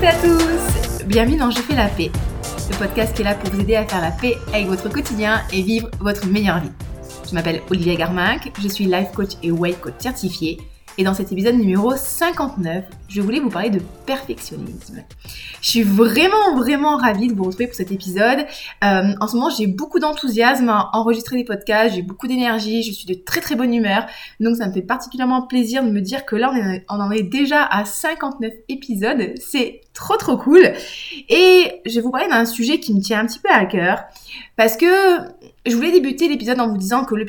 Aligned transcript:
toutes 0.00 0.04
et 0.04 0.08
à 0.08 0.14
tous 0.14 1.04
Bienvenue 1.04 1.36
dans 1.36 1.50
Je 1.50 1.60
fais 1.60 1.74
la 1.74 1.88
paix, 1.88 2.10
le 2.70 2.76
podcast 2.76 3.14
qui 3.14 3.20
est 3.20 3.24
là 3.24 3.34
pour 3.34 3.50
vous 3.50 3.60
aider 3.60 3.76
à 3.76 3.84
faire 3.84 4.00
la 4.00 4.10
paix 4.10 4.36
avec 4.52 4.66
votre 4.66 4.88
quotidien 4.88 5.42
et 5.52 5.60
vivre 5.60 5.90
votre 6.00 6.26
meilleure 6.26 6.60
vie. 6.60 6.70
Je 7.28 7.34
m'appelle 7.34 7.60
Olivia 7.70 7.96
Garmac, 7.96 8.50
je 8.62 8.68
suis 8.68 8.84
life 8.86 9.12
coach 9.14 9.32
et 9.42 9.50
weight 9.50 9.78
coach 9.80 9.94
certifié 9.98 10.58
et 10.96 11.04
dans 11.04 11.12
cet 11.12 11.32
épisode 11.32 11.56
numéro 11.56 11.94
59, 11.94 12.84
je 13.08 13.20
voulais 13.20 13.40
vous 13.40 13.50
parler 13.50 13.68
de 13.68 13.80
perfectionnisme. 14.06 15.02
Je 15.60 15.68
suis 15.68 15.82
vraiment, 15.82 16.56
vraiment 16.56 16.96
ravie 16.96 17.28
de 17.28 17.34
vous 17.34 17.44
retrouver 17.44 17.66
pour 17.66 17.76
cet 17.76 17.92
épisode. 17.92 18.46
Euh, 18.84 19.14
en 19.20 19.28
ce 19.28 19.36
moment, 19.36 19.50
j'ai 19.50 19.66
beaucoup 19.66 19.98
d'enthousiasme 19.98 20.68
à 20.68 20.90
enregistrer 20.92 21.36
des 21.36 21.44
podcasts, 21.44 21.94
j'ai 21.94 22.02
beaucoup 22.02 22.26
d'énergie, 22.26 22.82
je 22.82 22.92
suis 22.92 23.06
de 23.06 23.14
très 23.14 23.40
très 23.40 23.54
bonne 23.54 23.74
humeur. 23.74 24.06
Donc 24.40 24.56
ça 24.56 24.66
me 24.66 24.72
fait 24.72 24.82
particulièrement 24.82 25.42
plaisir 25.42 25.84
de 25.84 25.90
me 25.90 26.00
dire 26.00 26.24
que 26.24 26.36
là, 26.36 26.52
on, 26.88 27.00
en 27.00 27.10
est 27.10 27.22
déjà 27.22 27.64
à 27.64 27.84
59 27.84 28.52
épisodes. 28.68 29.34
C'est 29.40 29.82
trop 29.92 30.16
trop 30.16 30.36
cool. 30.36 30.72
Et 31.28 31.80
je 31.86 31.94
vais 31.96 32.00
vous 32.00 32.10
parler 32.10 32.28
d'un 32.28 32.46
sujet 32.46 32.80
qui 32.80 32.94
me 32.94 33.00
tient 33.00 33.20
un 33.20 33.26
petit 33.26 33.38
peu 33.38 33.50
à 33.50 33.64
cœur. 33.66 34.04
Parce 34.56 34.76
que 34.76 34.86
je 35.66 35.76
voulais 35.76 35.92
débuter 35.92 36.28
l'épisode 36.28 36.60
en 36.60 36.68
vous 36.68 36.78
disant 36.78 37.04
que 37.04 37.14
le 37.14 37.24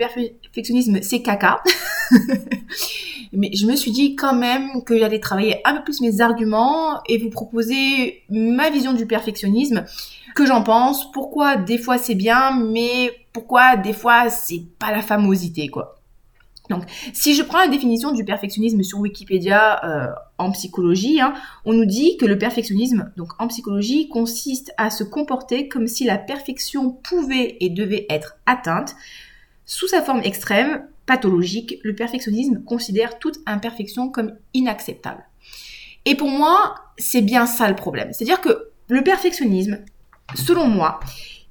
perfectionnisme, 0.52 1.02
c'est 1.02 1.22
caca. 1.22 1.64
Mais 3.34 3.52
je 3.54 3.66
me 3.66 3.78
suis 3.78 3.92
dit 3.92 4.16
quand 4.16 4.36
même 4.36 4.84
que 4.84 4.98
j'allais 4.98 5.20
travailler 5.20 5.62
un 5.66 5.78
peu 5.78 5.84
plus 5.86 6.02
mes 6.02 6.20
arguments 6.20 7.02
et 7.08 7.18
vous 7.18 7.30
proposer 7.30 8.24
ma 8.30 8.70
vision 8.70 8.92
du 8.92 9.06
perfectionnisme, 9.06 9.86
que 10.36 10.46
j'en 10.46 10.64
pense, 10.64 11.10
pourquoi 11.12 11.56
des 11.56 11.78
fois 11.78 11.98
c'est 11.98 12.16
bien, 12.16 12.58
mais 12.58 13.12
pourquoi 13.32 13.78
des 13.78 13.94
fois 13.94 14.30
c'est 14.30 14.64
pas 14.80 14.92
la 14.92 15.02
famosité, 15.02 15.70
quoi. 15.70 15.98
Donc, 16.70 16.84
si 17.14 17.36
je 17.36 17.44
prends 17.44 17.60
la 17.60 17.68
définition 17.68 18.14
du 18.14 18.24
perfectionnisme 18.24 18.82
sur 18.82 19.00
Wikipédia 19.00 19.84
euh, 19.84 20.08
en 20.38 20.52
psychologie, 20.52 21.20
hein, 21.20 21.34
on 21.66 21.74
nous 21.74 21.86
dit 21.86 22.16
que 22.18 22.26
le 22.26 22.38
perfectionnisme, 22.38 23.12
donc 23.18 23.30
en 23.40 23.48
psychologie, 23.48 24.08
consiste 24.08 24.72
à 24.78 24.90
se 24.90 25.04
comporter 25.04 25.68
comme 25.68 25.88
si 25.88 26.06
la 26.06 26.18
perfection 26.18 26.92
pouvait 26.92 27.58
et 27.60 27.70
devait 27.70 28.06
être 28.10 28.38
atteinte 28.46 28.96
sous 29.72 29.88
sa 29.88 30.02
forme 30.02 30.20
extrême 30.26 30.86
pathologique, 31.06 31.80
le 31.84 31.96
perfectionnisme 31.96 32.62
considère 32.66 33.20
toute 33.20 33.40
imperfection 33.46 34.10
comme 34.10 34.36
inacceptable. 34.54 35.24
Et 36.04 36.16
pour 36.16 36.28
moi, 36.28 36.76
c'est 36.98 37.22
bien 37.22 37.46
ça 37.46 37.70
le 37.70 37.76
problème. 37.78 38.12
C'est-à-dire 38.12 38.42
que 38.42 38.68
le 38.90 39.02
perfectionnisme, 39.02 39.80
selon 40.36 40.68
moi, 40.68 41.00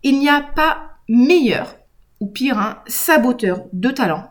il 0.02 0.18
n'y 0.18 0.28
a 0.28 0.42
pas 0.42 0.98
meilleur 1.08 1.76
ou 2.20 2.26
pire, 2.26 2.58
hein, 2.58 2.82
saboteur 2.86 3.64
de 3.72 3.88
talent, 3.88 4.30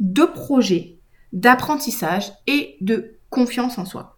de 0.00 0.24
projet, 0.24 0.96
d'apprentissage 1.34 2.32
et 2.46 2.78
de 2.80 3.18
confiance 3.28 3.76
en 3.76 3.84
soi. 3.84 4.15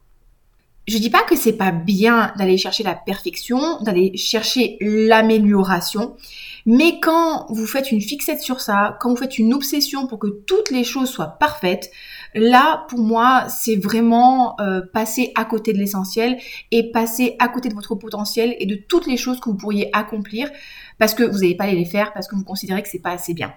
Je 0.89 0.97
dis 0.97 1.11
pas 1.11 1.23
que 1.23 1.37
c'est 1.37 1.53
pas 1.53 1.71
bien 1.71 2.33
d'aller 2.39 2.57
chercher 2.57 2.83
la 2.83 2.95
perfection, 2.95 3.79
d'aller 3.83 4.17
chercher 4.17 4.79
l'amélioration, 4.81 6.17
mais 6.65 6.99
quand 6.99 7.47
vous 7.51 7.67
faites 7.67 7.93
une 7.93 8.01
fixette 8.01 8.41
sur 8.41 8.63
ça, 8.63 8.97
quand 8.99 9.11
vous 9.11 9.17
faites 9.17 9.39
une 9.39 9.53
obsession 9.53 10.07
pour 10.07 10.19
que 10.19 10.29
toutes 10.29 10.71
les 10.71 10.85
choses 10.85 11.11
soient 11.11 11.37
parfaites, 11.39 11.91
là, 12.35 12.87
pour 12.89 13.01
moi, 13.01 13.49
c'est 13.51 13.77
vraiment 13.77 14.59
euh, 14.61 14.81
passer 14.81 15.31
à 15.35 15.45
côté 15.45 15.75
de 15.75 15.79
l'essentiel 15.79 16.39
et 16.71 16.91
passer 16.91 17.37
à 17.39 17.49
côté 17.49 17.69
de 17.69 17.75
votre 17.75 17.95
potentiel 17.95 18.57
et 18.59 18.65
de 18.65 18.77
toutes 18.77 19.07
les 19.07 19.19
choses 19.19 19.41
que 19.41 19.51
vous 19.51 19.57
pourriez 19.57 19.91
accomplir 19.93 20.51
parce 20.99 21.13
que 21.13 21.23
vous 21.23 21.41
n'allez 21.41 21.55
pas 21.55 21.67
les 21.67 21.85
faire, 21.85 22.15
parce 22.15 22.29
que 22.29 22.35
vous 22.35 22.45
considérez 22.45 22.83
que 22.83 22.89
c'est 22.89 23.03
pas 23.03 23.13
assez 23.13 23.35
bien. 23.35 23.53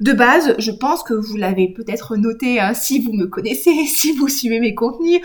De 0.00 0.12
base, 0.12 0.56
je 0.58 0.72
pense 0.72 1.04
que 1.04 1.14
vous 1.14 1.36
l'avez 1.36 1.68
peut-être 1.68 2.16
noté 2.16 2.58
hein, 2.58 2.74
si 2.74 2.98
vous 3.00 3.12
me 3.12 3.26
connaissez, 3.26 3.84
si 3.86 4.12
vous 4.12 4.28
suivez 4.28 4.58
mes 4.58 4.74
contenus. 4.74 5.20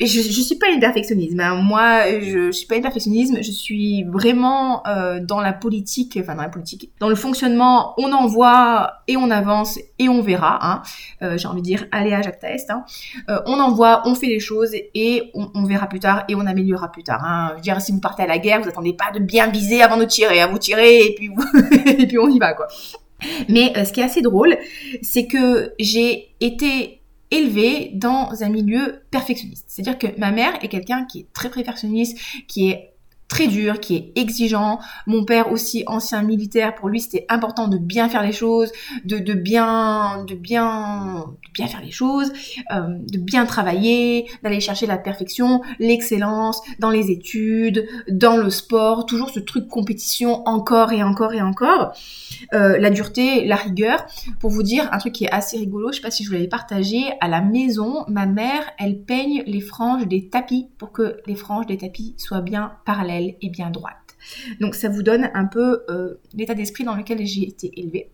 Je, 0.00 0.06
je 0.06 0.40
suis 0.40 0.56
pas 0.56 0.68
une 0.68 0.80
perfectionniste. 0.80 1.38
Hein. 1.40 1.54
Moi, 1.54 2.02
je, 2.20 2.46
je 2.46 2.50
suis 2.50 2.66
pas 2.66 2.76
une 2.76 2.82
perfectionniste. 2.82 3.42
Je 3.42 3.50
suis 3.50 4.04
vraiment 4.04 4.86
euh, 4.86 5.20
dans 5.20 5.40
la 5.40 5.54
politique, 5.54 6.18
enfin 6.20 6.34
dans 6.34 6.42
la 6.42 6.50
politique, 6.50 6.90
dans 7.00 7.08
le 7.08 7.14
fonctionnement. 7.14 7.94
On 7.96 8.12
envoie 8.12 8.92
et 9.08 9.16
on 9.16 9.30
avance 9.30 9.78
et 9.98 10.10
on 10.10 10.20
verra. 10.20 10.58
Hein. 10.60 10.82
Euh, 11.22 11.38
J'ai 11.38 11.48
envie 11.48 11.62
de 11.62 11.66
dire, 11.66 11.86
allez 11.90 12.12
à 12.12 12.20
Jacques 12.20 12.40
Test. 12.40 12.70
Euh, 13.30 13.38
on 13.46 13.58
envoie, 13.58 14.02
on 14.04 14.14
fait 14.14 14.26
les 14.26 14.40
choses 14.40 14.74
et 14.74 15.30
on, 15.34 15.64
verra 15.64 15.86
plus 15.86 16.00
tard 16.00 16.24
et 16.28 16.34
on 16.34 16.46
améliorera 16.46 16.92
plus 16.92 17.02
tard. 17.02 17.50
Je 17.52 17.54
veux 17.54 17.60
dire, 17.62 17.80
si 17.80 17.92
vous 17.92 18.00
partez 18.00 18.24
à 18.24 18.26
la 18.26 18.38
guerre, 18.38 18.60
vous 18.60 18.68
attendez 18.68 18.92
pas 18.92 19.10
de 19.12 19.20
bien 19.20 19.48
viser 19.48 19.82
avant 19.82 19.96
de 19.96 20.04
tirer. 20.04 20.44
Vous 20.50 20.58
tirez 20.58 20.98
et 21.06 21.14
puis 21.14 21.28
vous 21.28 21.42
et 21.86 22.06
puis 22.06 22.18
on 22.18 22.28
y 22.28 22.38
va 22.38 22.52
quoi. 22.52 22.66
Mais 23.48 23.76
euh, 23.76 23.84
ce 23.84 23.92
qui 23.92 24.00
est 24.00 24.04
assez 24.04 24.22
drôle, 24.22 24.56
c'est 25.02 25.26
que 25.26 25.74
j'ai 25.78 26.34
été 26.40 27.00
élevée 27.30 27.90
dans 27.94 28.42
un 28.42 28.48
milieu 28.48 29.02
perfectionniste. 29.10 29.66
C'est-à-dire 29.68 29.98
que 29.98 30.18
ma 30.18 30.30
mère 30.30 30.62
est 30.62 30.68
quelqu'un 30.68 31.04
qui 31.04 31.20
est 31.20 31.32
très 31.32 31.50
perfectionniste, 31.50 32.18
qui 32.46 32.70
est 32.70 32.94
très 33.28 33.46
dur, 33.46 33.78
qui 33.78 33.94
est 33.94 34.12
exigeant. 34.16 34.80
Mon 35.06 35.24
père 35.24 35.52
aussi 35.52 35.84
ancien 35.86 36.22
militaire, 36.22 36.74
pour 36.74 36.88
lui 36.88 37.00
c'était 37.00 37.26
important 37.28 37.68
de 37.68 37.76
bien 37.76 38.08
faire 38.08 38.22
les 38.22 38.32
choses, 38.32 38.72
de, 39.04 39.18
bien, 39.34 40.24
de 40.26 40.34
bien, 40.34 41.26
de 41.44 41.52
bien 41.52 41.66
faire 41.66 41.82
les 41.82 41.90
choses, 41.90 42.32
euh, 42.72 42.86
de 42.88 43.18
bien 43.18 43.44
travailler, 43.44 44.26
d'aller 44.42 44.60
chercher 44.60 44.86
la 44.86 44.96
perfection, 44.96 45.60
l'excellence 45.78 46.60
dans 46.78 46.90
les 46.90 47.10
études, 47.10 47.86
dans 48.10 48.38
le 48.38 48.48
sport, 48.48 49.04
toujours 49.04 49.28
ce 49.30 49.40
truc 49.40 49.68
compétition 49.68 50.42
encore 50.48 50.92
et 50.92 51.02
encore 51.02 51.34
et 51.34 51.42
encore. 51.42 51.92
Euh, 52.54 52.78
la 52.78 52.90
dureté, 52.90 53.44
la 53.44 53.56
rigueur. 53.56 54.06
Pour 54.40 54.50
vous 54.50 54.62
dire 54.62 54.88
un 54.92 54.98
truc 54.98 55.12
qui 55.12 55.24
est 55.24 55.30
assez 55.30 55.58
rigolo, 55.58 55.92
je 55.92 55.96
sais 55.96 56.02
pas 56.02 56.10
si 56.10 56.24
je 56.24 56.28
vous 56.28 56.34
l'avais 56.34 56.48
partagé, 56.48 57.04
à 57.20 57.28
la 57.28 57.42
maison, 57.42 58.04
ma 58.08 58.24
mère, 58.24 58.62
elle 58.78 59.02
peigne 59.02 59.42
les 59.46 59.60
franges 59.60 60.06
des 60.06 60.28
tapis 60.28 60.68
pour 60.78 60.92
que 60.92 61.18
les 61.26 61.34
franges 61.34 61.66
des 61.66 61.76
tapis 61.76 62.14
soient 62.16 62.40
bien 62.40 62.72
parallèles 62.86 63.17
et 63.18 63.50
bien 63.50 63.70
droite. 63.70 64.16
Donc 64.60 64.74
ça 64.74 64.88
vous 64.88 65.02
donne 65.02 65.30
un 65.34 65.44
peu 65.44 65.84
euh, 65.88 66.14
l'état 66.34 66.54
d'esprit 66.54 66.84
dans 66.84 66.94
lequel 66.94 67.24
j'ai 67.26 67.48
été 67.48 67.70
élevée. 67.78 68.10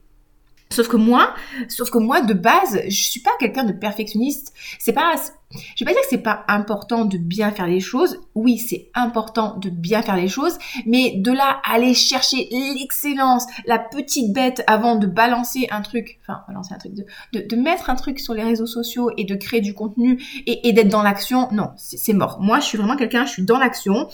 Sauf 0.70 0.88
que 0.88 0.96
moi, 0.96 1.34
sauf 1.68 1.90
que 1.90 1.98
moi 1.98 2.20
de 2.20 2.34
base, 2.34 2.80
je 2.86 3.02
suis 3.02 3.20
pas 3.20 3.30
quelqu'un 3.38 3.64
de 3.64 3.72
perfectionniste. 3.72 4.52
C'est 4.78 4.92
pas 4.92 5.14
je 5.76 5.84
vais 5.84 5.90
pas 5.90 5.92
dire 5.92 6.02
que 6.02 6.08
c'est 6.10 6.18
pas 6.18 6.44
important 6.48 7.04
de 7.04 7.18
bien 7.18 7.50
faire 7.50 7.66
les 7.66 7.80
choses. 7.80 8.20
Oui, 8.34 8.58
c'est 8.58 8.90
important 8.94 9.56
de 9.56 9.70
bien 9.70 10.02
faire 10.02 10.16
les 10.16 10.28
choses, 10.28 10.58
mais 10.86 11.14
de 11.16 11.32
là 11.32 11.60
aller 11.64 11.94
chercher 11.94 12.48
l'excellence, 12.50 13.46
la 13.66 13.78
petite 13.78 14.32
bête 14.32 14.62
avant 14.66 14.96
de 14.96 15.06
balancer 15.06 15.66
un 15.70 15.82
truc, 15.82 16.18
enfin 16.22 16.40
balancer 16.48 16.74
un 16.74 16.78
truc, 16.78 16.94
de, 16.94 17.04
de, 17.32 17.56
mettre 17.56 17.90
un 17.90 17.94
truc 17.94 18.20
sur 18.20 18.34
les 18.34 18.42
réseaux 18.42 18.66
sociaux 18.66 19.10
et 19.16 19.24
de 19.24 19.34
créer 19.34 19.60
du 19.60 19.74
contenu 19.74 20.22
et 20.46 20.72
d'être 20.72 20.88
dans 20.88 21.02
l'action, 21.02 21.48
non, 21.52 21.70
c'est 21.76 22.12
mort. 22.12 22.40
Moi, 22.40 22.60
je 22.60 22.66
suis 22.66 22.78
vraiment 22.78 22.96
quelqu'un, 22.96 23.24
je 23.26 23.32
suis 23.32 23.44
dans 23.44 23.58
l'action 23.58 24.08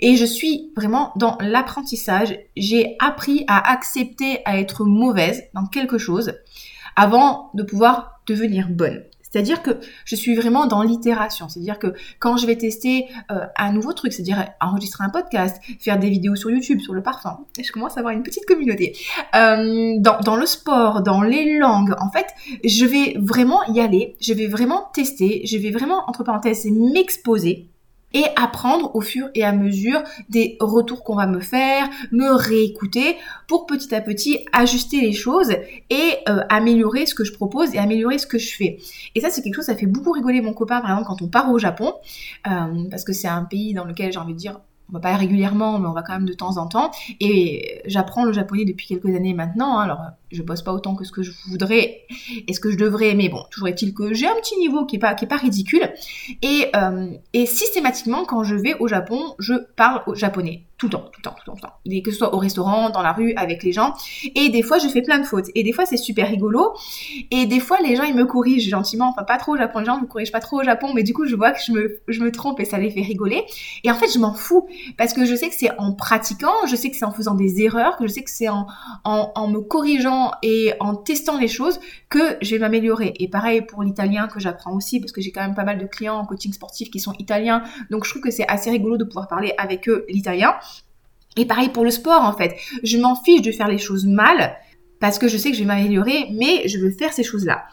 et 0.00 0.16
je 0.16 0.24
suis 0.24 0.72
vraiment 0.76 1.12
dans 1.16 1.38
l'apprentissage. 1.40 2.38
J'ai 2.56 2.96
appris 2.98 3.44
à 3.46 3.72
accepter 3.72 4.40
à 4.44 4.58
être 4.58 4.84
mauvaise 4.84 5.44
dans 5.54 5.66
quelque 5.66 5.98
chose 5.98 6.34
avant 6.96 7.50
de 7.54 7.62
pouvoir 7.62 8.20
devenir 8.26 8.68
bonne. 8.68 9.02
C'est-à-dire 9.30 9.62
que 9.62 9.78
je 10.04 10.16
suis 10.16 10.34
vraiment 10.34 10.66
dans 10.66 10.82
l'itération. 10.82 11.48
C'est-à-dire 11.48 11.78
que 11.78 11.94
quand 12.18 12.36
je 12.36 12.46
vais 12.46 12.56
tester 12.56 13.06
euh, 13.30 13.46
un 13.56 13.72
nouveau 13.72 13.92
truc, 13.92 14.12
c'est-à-dire 14.12 14.48
enregistrer 14.60 15.04
un 15.04 15.10
podcast, 15.10 15.60
faire 15.78 15.98
des 15.98 16.10
vidéos 16.10 16.34
sur 16.34 16.50
YouTube 16.50 16.80
sur 16.80 16.92
le 16.92 17.02
parfum, 17.02 17.38
je 17.62 17.70
commence 17.72 17.96
à 17.96 18.00
avoir 18.00 18.12
une 18.12 18.22
petite 18.22 18.44
communauté. 18.46 18.96
Euh, 19.34 19.94
dans 20.00 20.36
le 20.36 20.46
sport, 20.46 21.02
dans 21.02 21.22
les 21.22 21.58
langues, 21.58 21.94
en 22.00 22.10
fait, 22.10 22.26
je 22.64 22.84
vais 22.84 23.16
vraiment 23.18 23.62
y 23.64 23.80
aller, 23.80 24.16
je 24.20 24.34
vais 24.34 24.46
vraiment 24.46 24.88
tester, 24.92 25.42
je 25.46 25.56
vais 25.58 25.70
vraiment, 25.70 26.02
entre 26.08 26.24
parenthèses, 26.24 26.66
m'exposer 26.66 27.68
et 28.12 28.24
apprendre 28.36 28.94
au 28.94 29.00
fur 29.00 29.28
et 29.34 29.44
à 29.44 29.52
mesure 29.52 30.02
des 30.28 30.56
retours 30.60 31.04
qu'on 31.04 31.16
va 31.16 31.26
me 31.26 31.40
faire, 31.40 31.88
me 32.12 32.30
réécouter 32.30 33.16
pour 33.46 33.66
petit 33.66 33.94
à 33.94 34.00
petit 34.00 34.44
ajuster 34.52 35.00
les 35.00 35.12
choses 35.12 35.50
et 35.90 36.16
euh, 36.28 36.42
améliorer 36.48 37.06
ce 37.06 37.14
que 37.14 37.24
je 37.24 37.32
propose 37.32 37.74
et 37.74 37.78
améliorer 37.78 38.18
ce 38.18 38.26
que 38.26 38.38
je 38.38 38.54
fais. 38.54 38.78
Et 39.14 39.20
ça 39.20 39.30
c'est 39.30 39.42
quelque 39.42 39.54
chose, 39.54 39.66
ça 39.66 39.76
fait 39.76 39.86
beaucoup 39.86 40.12
rigoler 40.12 40.40
mon 40.40 40.52
copain 40.52 40.80
par 40.80 40.90
exemple 40.90 41.08
quand 41.08 41.22
on 41.22 41.28
part 41.28 41.50
au 41.50 41.58
Japon, 41.58 41.94
euh, 42.46 42.88
parce 42.90 43.04
que 43.04 43.12
c'est 43.12 43.28
un 43.28 43.44
pays 43.44 43.74
dans 43.74 43.84
lequel 43.84 44.12
j'ai 44.12 44.18
envie 44.18 44.34
de 44.34 44.38
dire 44.38 44.60
on 44.90 44.94
va 44.94 45.00
pas 45.00 45.14
régulièrement, 45.14 45.78
mais 45.78 45.86
on 45.86 45.92
va 45.92 46.02
quand 46.02 46.14
même 46.14 46.26
de 46.26 46.32
temps 46.32 46.56
en 46.56 46.66
temps. 46.66 46.90
Et 47.20 47.80
j'apprends 47.86 48.24
le 48.24 48.32
japonais 48.32 48.64
depuis 48.64 48.86
quelques 48.86 49.14
années 49.14 49.34
maintenant. 49.34 49.78
Hein. 49.78 49.84
alors, 49.84 50.00
je 50.30 50.42
bosse 50.42 50.62
pas 50.62 50.72
autant 50.72 50.94
que 50.94 51.04
ce 51.04 51.12
que 51.12 51.22
je 51.22 51.32
voudrais 51.48 52.02
et 52.46 52.52
ce 52.52 52.60
que 52.60 52.70
je 52.70 52.76
devrais, 52.76 53.14
mais 53.14 53.28
bon, 53.28 53.44
toujours 53.50 53.68
est-il 53.68 53.94
que 53.94 54.14
j'ai 54.14 54.26
un 54.26 54.34
petit 54.36 54.56
niveau 54.58 54.86
qui 54.86 54.96
est 54.96 55.00
pas 55.00 55.14
qui 55.14 55.24
est 55.24 55.28
pas 55.28 55.36
ridicule. 55.36 55.92
Et 56.42 56.68
euh, 56.76 57.08
et 57.32 57.46
systématiquement, 57.46 58.24
quand 58.24 58.44
je 58.44 58.54
vais 58.54 58.74
au 58.78 58.88
Japon, 58.88 59.34
je 59.38 59.54
parle 59.76 60.02
au 60.06 60.14
japonais 60.14 60.64
tout 60.80 60.86
le 60.86 60.92
temps, 60.92 61.10
tout 61.12 61.18
le 61.18 61.22
temps, 61.22 61.36
tout 61.44 61.52
le 61.54 61.60
temps, 61.60 62.02
que 62.02 62.10
ce 62.10 62.16
soit 62.16 62.34
au 62.34 62.38
restaurant, 62.38 62.88
dans 62.88 63.02
la 63.02 63.12
rue, 63.12 63.34
avec 63.34 63.62
les 63.62 63.70
gens. 63.70 63.92
Et 64.34 64.48
des 64.48 64.62
fois, 64.62 64.78
je 64.78 64.88
fais 64.88 65.02
plein 65.02 65.18
de 65.18 65.24
fautes. 65.24 65.48
Et 65.54 65.62
des 65.62 65.74
fois, 65.74 65.84
c'est 65.84 65.98
super 65.98 66.26
rigolo. 66.26 66.72
Et 67.30 67.44
des 67.44 67.60
fois, 67.60 67.76
les 67.84 67.96
gens, 67.96 68.04
ils 68.04 68.14
me 68.14 68.24
corrigent 68.24 68.66
gentiment. 68.66 69.10
Enfin, 69.10 69.24
pas 69.24 69.36
trop 69.36 69.52
au 69.52 69.56
Japon. 69.58 69.80
Les 69.80 69.84
gens 69.84 70.00
me 70.00 70.06
corrigent 70.06 70.32
pas 70.32 70.40
trop 70.40 70.60
au 70.60 70.62
Japon. 70.62 70.92
Mais 70.94 71.02
du 71.02 71.12
coup, 71.12 71.26
je 71.26 71.36
vois 71.36 71.50
que 71.50 71.60
je 71.62 71.72
me, 71.72 72.00
je 72.08 72.20
me 72.20 72.32
trompe 72.32 72.60
et 72.60 72.64
ça 72.64 72.78
les 72.78 72.90
fait 72.90 73.02
rigoler. 73.02 73.44
Et 73.84 73.90
en 73.90 73.94
fait, 73.94 74.08
je 74.10 74.18
m'en 74.18 74.32
fous. 74.32 74.66
Parce 74.96 75.12
que 75.12 75.26
je 75.26 75.34
sais 75.34 75.50
que 75.50 75.54
c'est 75.54 75.70
en 75.78 75.92
pratiquant, 75.92 76.54
je 76.66 76.76
sais 76.76 76.90
que 76.90 76.96
c'est 76.96 77.04
en 77.04 77.12
faisant 77.12 77.34
des 77.34 77.60
erreurs, 77.60 77.98
que 77.98 78.06
je 78.06 78.12
sais 78.12 78.22
que 78.22 78.30
c'est 78.30 78.48
en, 78.48 78.66
en 79.04 79.48
me 79.48 79.60
corrigeant 79.60 80.19
et 80.42 80.72
en 80.80 80.94
testant 80.94 81.38
les 81.38 81.48
choses 81.48 81.80
que 82.08 82.36
je 82.40 82.50
vais 82.50 82.58
m'améliorer. 82.58 83.14
Et 83.18 83.28
pareil 83.28 83.62
pour 83.62 83.82
l'italien 83.82 84.28
que 84.28 84.40
j'apprends 84.40 84.74
aussi, 84.74 85.00
parce 85.00 85.12
que 85.12 85.20
j'ai 85.20 85.32
quand 85.32 85.42
même 85.42 85.54
pas 85.54 85.64
mal 85.64 85.78
de 85.78 85.86
clients 85.86 86.16
en 86.16 86.26
coaching 86.26 86.52
sportif 86.52 86.90
qui 86.90 87.00
sont 87.00 87.14
italiens, 87.18 87.62
donc 87.90 88.04
je 88.04 88.10
trouve 88.10 88.22
que 88.22 88.30
c'est 88.30 88.46
assez 88.48 88.70
rigolo 88.70 88.96
de 88.96 89.04
pouvoir 89.04 89.28
parler 89.28 89.52
avec 89.58 89.88
eux 89.88 90.04
l'italien. 90.08 90.54
Et 91.36 91.46
pareil 91.46 91.68
pour 91.68 91.84
le 91.84 91.90
sport 91.90 92.22
en 92.22 92.32
fait. 92.32 92.56
Je 92.82 92.98
m'en 92.98 93.14
fiche 93.14 93.42
de 93.42 93.52
faire 93.52 93.68
les 93.68 93.78
choses 93.78 94.06
mal 94.06 94.56
parce 94.98 95.18
que 95.18 95.28
je 95.28 95.36
sais 95.36 95.50
que 95.50 95.56
je 95.56 95.62
vais 95.62 95.66
m'améliorer, 95.66 96.28
mais 96.32 96.68
je 96.68 96.78
veux 96.78 96.90
faire 96.90 97.12
ces 97.12 97.24
choses-là. 97.24 97.64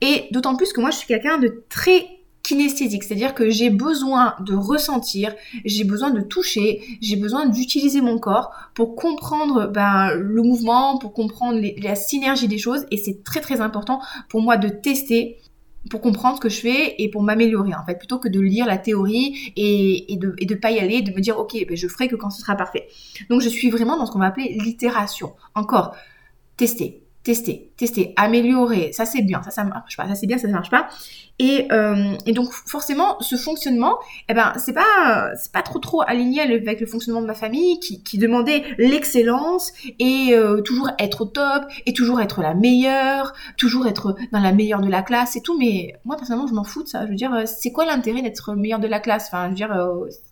Et 0.00 0.28
d'autant 0.30 0.56
plus 0.56 0.72
que 0.72 0.80
moi, 0.80 0.90
je 0.90 0.98
suis 0.98 1.08
quelqu'un 1.08 1.38
de 1.38 1.64
très 1.68 2.06
kinesthésique, 2.48 3.04
c'est-à-dire 3.04 3.34
que 3.34 3.50
j'ai 3.50 3.68
besoin 3.68 4.34
de 4.40 4.54
ressentir, 4.54 5.34
j'ai 5.66 5.84
besoin 5.84 6.10
de 6.10 6.22
toucher, 6.22 6.82
j'ai 7.02 7.16
besoin 7.16 7.44
d'utiliser 7.44 8.00
mon 8.00 8.18
corps 8.18 8.52
pour 8.74 8.96
comprendre 8.96 9.66
ben, 9.66 10.14
le 10.14 10.42
mouvement, 10.42 10.96
pour 10.96 11.12
comprendre 11.12 11.60
la 11.82 11.94
synergie 11.94 12.48
des 12.48 12.56
choses, 12.56 12.86
et 12.90 12.96
c'est 12.96 13.22
très 13.22 13.40
très 13.40 13.60
important 13.60 14.00
pour 14.30 14.40
moi 14.40 14.56
de 14.56 14.68
tester 14.70 15.36
pour 15.90 16.00
comprendre 16.00 16.36
ce 16.36 16.40
que 16.40 16.48
je 16.48 16.60
fais 16.60 16.94
et 16.98 17.08
pour 17.08 17.22
m'améliorer 17.22 17.74
en 17.74 17.84
fait, 17.84 17.96
plutôt 17.96 18.18
que 18.18 18.28
de 18.28 18.40
lire 18.40 18.66
la 18.66 18.78
théorie 18.78 19.52
et, 19.56 20.16
de 20.16 20.34
ne 20.40 20.54
pas 20.58 20.70
y 20.70 20.78
aller, 20.80 21.02
de 21.02 21.12
me 21.12 21.20
dire 21.20 21.38
ok, 21.38 21.54
ben, 21.68 21.76
je 21.76 21.86
ferai 21.86 22.08
que 22.08 22.16
quand 22.16 22.30
ce 22.30 22.40
sera 22.40 22.56
parfait. 22.56 22.88
Donc 23.28 23.42
je 23.42 23.48
suis 23.48 23.70
vraiment 23.70 23.96
dans 23.98 24.06
ce 24.06 24.10
qu'on 24.10 24.18
va 24.18 24.26
appeler 24.26 24.56
l'itération. 24.58 25.34
Encore, 25.54 25.94
tester, 26.56 27.02
tester, 27.28 27.70
tester, 27.76 28.14
améliorer, 28.16 28.90
ça 28.94 29.04
c'est 29.04 29.20
bien, 29.20 29.42
ça 29.42 29.50
ça 29.50 29.62
marche 29.62 29.98
pas, 29.98 30.08
ça 30.08 30.14
c'est 30.14 30.26
bien, 30.26 30.38
ça 30.38 30.48
ne 30.48 30.52
marche 30.54 30.70
pas. 30.70 30.88
Et, 31.38 31.68
euh, 31.72 32.16
et, 32.24 32.32
donc 32.32 32.50
forcément, 32.50 33.20
ce 33.20 33.36
fonctionnement, 33.36 33.98
eh 34.30 34.34
ben 34.34 34.54
c'est 34.56 34.72
pas 34.72 35.62
trop 35.62 35.78
trop 35.78 36.00
aligné 36.06 36.40
avec 36.40 36.80
le 36.80 36.86
fonctionnement 36.86 37.20
de 37.20 37.26
ma 37.26 37.34
famille 37.34 37.80
qui, 37.80 38.16
demandait 38.16 38.62
l'excellence 38.78 39.74
et 39.98 40.30
euh, 40.32 40.62
toujours 40.62 40.88
être 40.98 41.20
au 41.20 41.24
top 41.26 41.64
et 41.84 41.92
toujours 41.92 42.22
être 42.22 42.40
la 42.40 42.54
meilleure, 42.54 43.34
toujours 43.58 43.86
être 43.86 44.16
dans 44.32 44.40
la 44.40 44.52
meilleure 44.52 44.80
de 44.80 44.88
la 44.88 45.02
classe 45.02 45.36
et 45.36 45.42
tout. 45.42 45.58
Mais 45.58 45.92
moi 46.06 46.16
personnellement, 46.16 46.46
je 46.46 46.54
m'en 46.54 46.64
fous 46.64 46.82
de 46.82 46.88
ça. 46.88 47.04
Je 47.04 47.10
veux 47.10 47.14
dire, 47.14 47.34
euh, 47.34 47.42
c'est 47.44 47.72
quoi 47.72 47.84
l'intérêt 47.84 48.22
d'être 48.22 48.54
meilleure 48.54 48.80
de 48.80 48.88
la 48.88 49.00
classe? 49.00 49.26
Enfin, 49.26 49.44
je 49.44 49.50
veux 49.50 49.54
dire, 49.54 49.76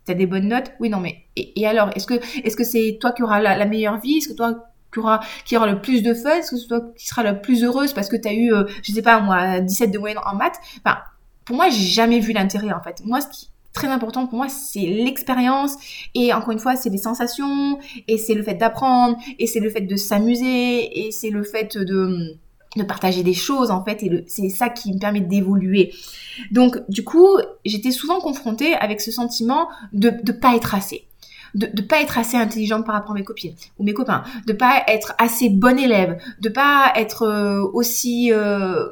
t'as 0.07 0.15
des 0.15 0.27
bonnes 0.27 0.49
notes? 0.49 0.73
Oui, 0.81 0.89
non, 0.89 1.01
mais 1.01 1.27
et, 1.37 1.67
alors, 1.67 1.91
est-ce 1.95 2.07
que 2.07 2.15
est-ce 2.43 2.57
que 2.57 2.65
c'est 2.65 2.97
toi 2.99 3.13
qui 3.13 3.23
auras 3.23 3.41
la, 3.43 3.55
la 3.55 3.67
meilleure 3.67 4.01
vie? 4.01 4.17
Est-ce 4.17 4.29
que 4.29 4.33
toi 4.33 4.55
qui 4.97 5.01
aura, 5.01 5.21
qui 5.45 5.57
aura 5.57 5.71
le 5.71 5.81
plus 5.81 6.03
de 6.03 6.15
fun, 6.15 6.43
c'est 6.43 6.67
toi 6.67 6.81
qui 6.97 7.07
sera 7.07 7.23
la 7.23 7.35
plus 7.35 7.63
heureuse 7.63 7.93
parce 7.93 8.09
que 8.09 8.17
tu 8.17 8.29
as 8.29 8.33
eu, 8.33 8.53
euh, 8.53 8.65
je 8.83 8.93
sais 8.93 9.03
pas 9.03 9.21
moi, 9.21 9.61
17 9.61 9.91
de 9.91 9.99
moyenne 9.99 10.19
en 10.25 10.35
maths. 10.35 10.59
Enfin, 10.85 10.99
pour 11.45 11.57
moi, 11.57 11.69
j'ai 11.69 11.85
jamais 11.87 12.19
vu 12.19 12.33
l'intérêt 12.33 12.73
en 12.73 12.83
fait. 12.83 13.03
Moi, 13.05 13.21
ce 13.21 13.29
qui 13.29 13.51
très 13.73 13.89
important 13.89 14.27
pour 14.27 14.39
moi, 14.39 14.49
c'est 14.49 14.87
l'expérience 14.87 15.77
et 16.15 16.33
encore 16.33 16.53
une 16.53 16.59
fois, 16.59 16.77
c'est 16.77 16.89
les 16.89 16.97
sensations 16.99 17.79
et 18.09 18.17
c'est 18.17 18.33
le 18.33 18.43
fait 18.43 18.55
d'apprendre 18.55 19.19
et 19.39 19.47
c'est 19.47 19.61
le 19.61 19.69
fait 19.69 19.83
de 19.83 19.97
s'amuser 19.97 21.07
et 21.07 21.11
c'est 21.13 21.31
le 21.31 21.43
fait 21.43 21.77
de 21.77 22.37
de 22.77 22.83
partager 22.83 23.23
des 23.23 23.33
choses 23.33 23.71
en 23.71 23.83
fait 23.83 24.03
et 24.03 24.25
c'est 24.27 24.51
ça 24.51 24.69
qui 24.69 24.93
me 24.93 24.99
permet 24.99 25.21
d'évoluer. 25.21 25.93
Donc 26.51 26.79
du 26.91 27.05
coup, 27.05 27.39
j'étais 27.65 27.91
souvent 27.91 28.21
confrontée 28.21 28.75
avec 28.75 29.01
ce 29.01 29.11
sentiment 29.11 29.69
de 29.93 30.11
ne 30.11 30.33
pas 30.33 30.57
être 30.57 30.75
assez 30.75 31.06
de 31.57 31.69
ne 31.75 31.87
pas 31.87 32.01
être 32.01 32.19
assez 32.19 32.37
intelligente 32.37 32.85
par 32.85 32.95
rapport 32.95 33.13
à 33.13 33.15
mes 33.15 33.25
copines 33.25 33.55
ou 33.79 33.85
mes 33.85 33.95
copains, 33.95 34.23
de 34.47 34.53
pas 34.53 34.83
être 34.87 35.15
assez 35.19 35.49
bonne 35.49 35.79
élève, 35.79 36.19
de 36.41 36.49
pas 36.49 36.93
être 36.97 37.23
euh, 37.23 37.63
aussi 37.73 38.31
euh, 38.31 38.87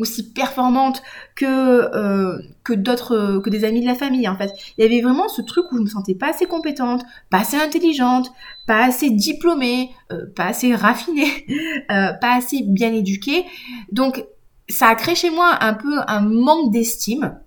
aussi 0.00 0.32
performante 0.32 1.02
que 1.36 1.46
euh, 1.46 2.36
que 2.64 2.72
d'autres 2.72 3.38
que 3.38 3.48
des 3.48 3.64
amis 3.64 3.80
de 3.80 3.86
la 3.86 3.94
famille 3.94 4.28
en 4.28 4.36
fait. 4.36 4.50
Il 4.76 4.82
y 4.82 4.84
avait 4.84 5.00
vraiment 5.00 5.28
ce 5.28 5.40
truc 5.40 5.70
où 5.70 5.76
je 5.76 5.82
me 5.82 5.86
sentais 5.86 6.16
pas 6.16 6.30
assez 6.30 6.46
compétente, 6.46 7.04
pas 7.30 7.38
assez 7.38 7.56
intelligente, 7.56 8.32
pas 8.66 8.84
assez 8.84 9.10
diplômée, 9.10 9.90
pas 10.34 10.46
assez 10.46 10.74
raffinée, 10.74 11.46
pas 11.88 12.36
assez 12.36 12.64
bien 12.66 12.92
éduquée. 12.92 13.44
Donc 13.92 14.24
ça 14.68 14.88
a 14.88 14.94
créé 14.96 15.14
chez 15.14 15.30
moi 15.30 15.58
un 15.60 15.74
peu 15.74 16.00
un 16.08 16.22
manque 16.22 16.72
d'estime 16.72 17.38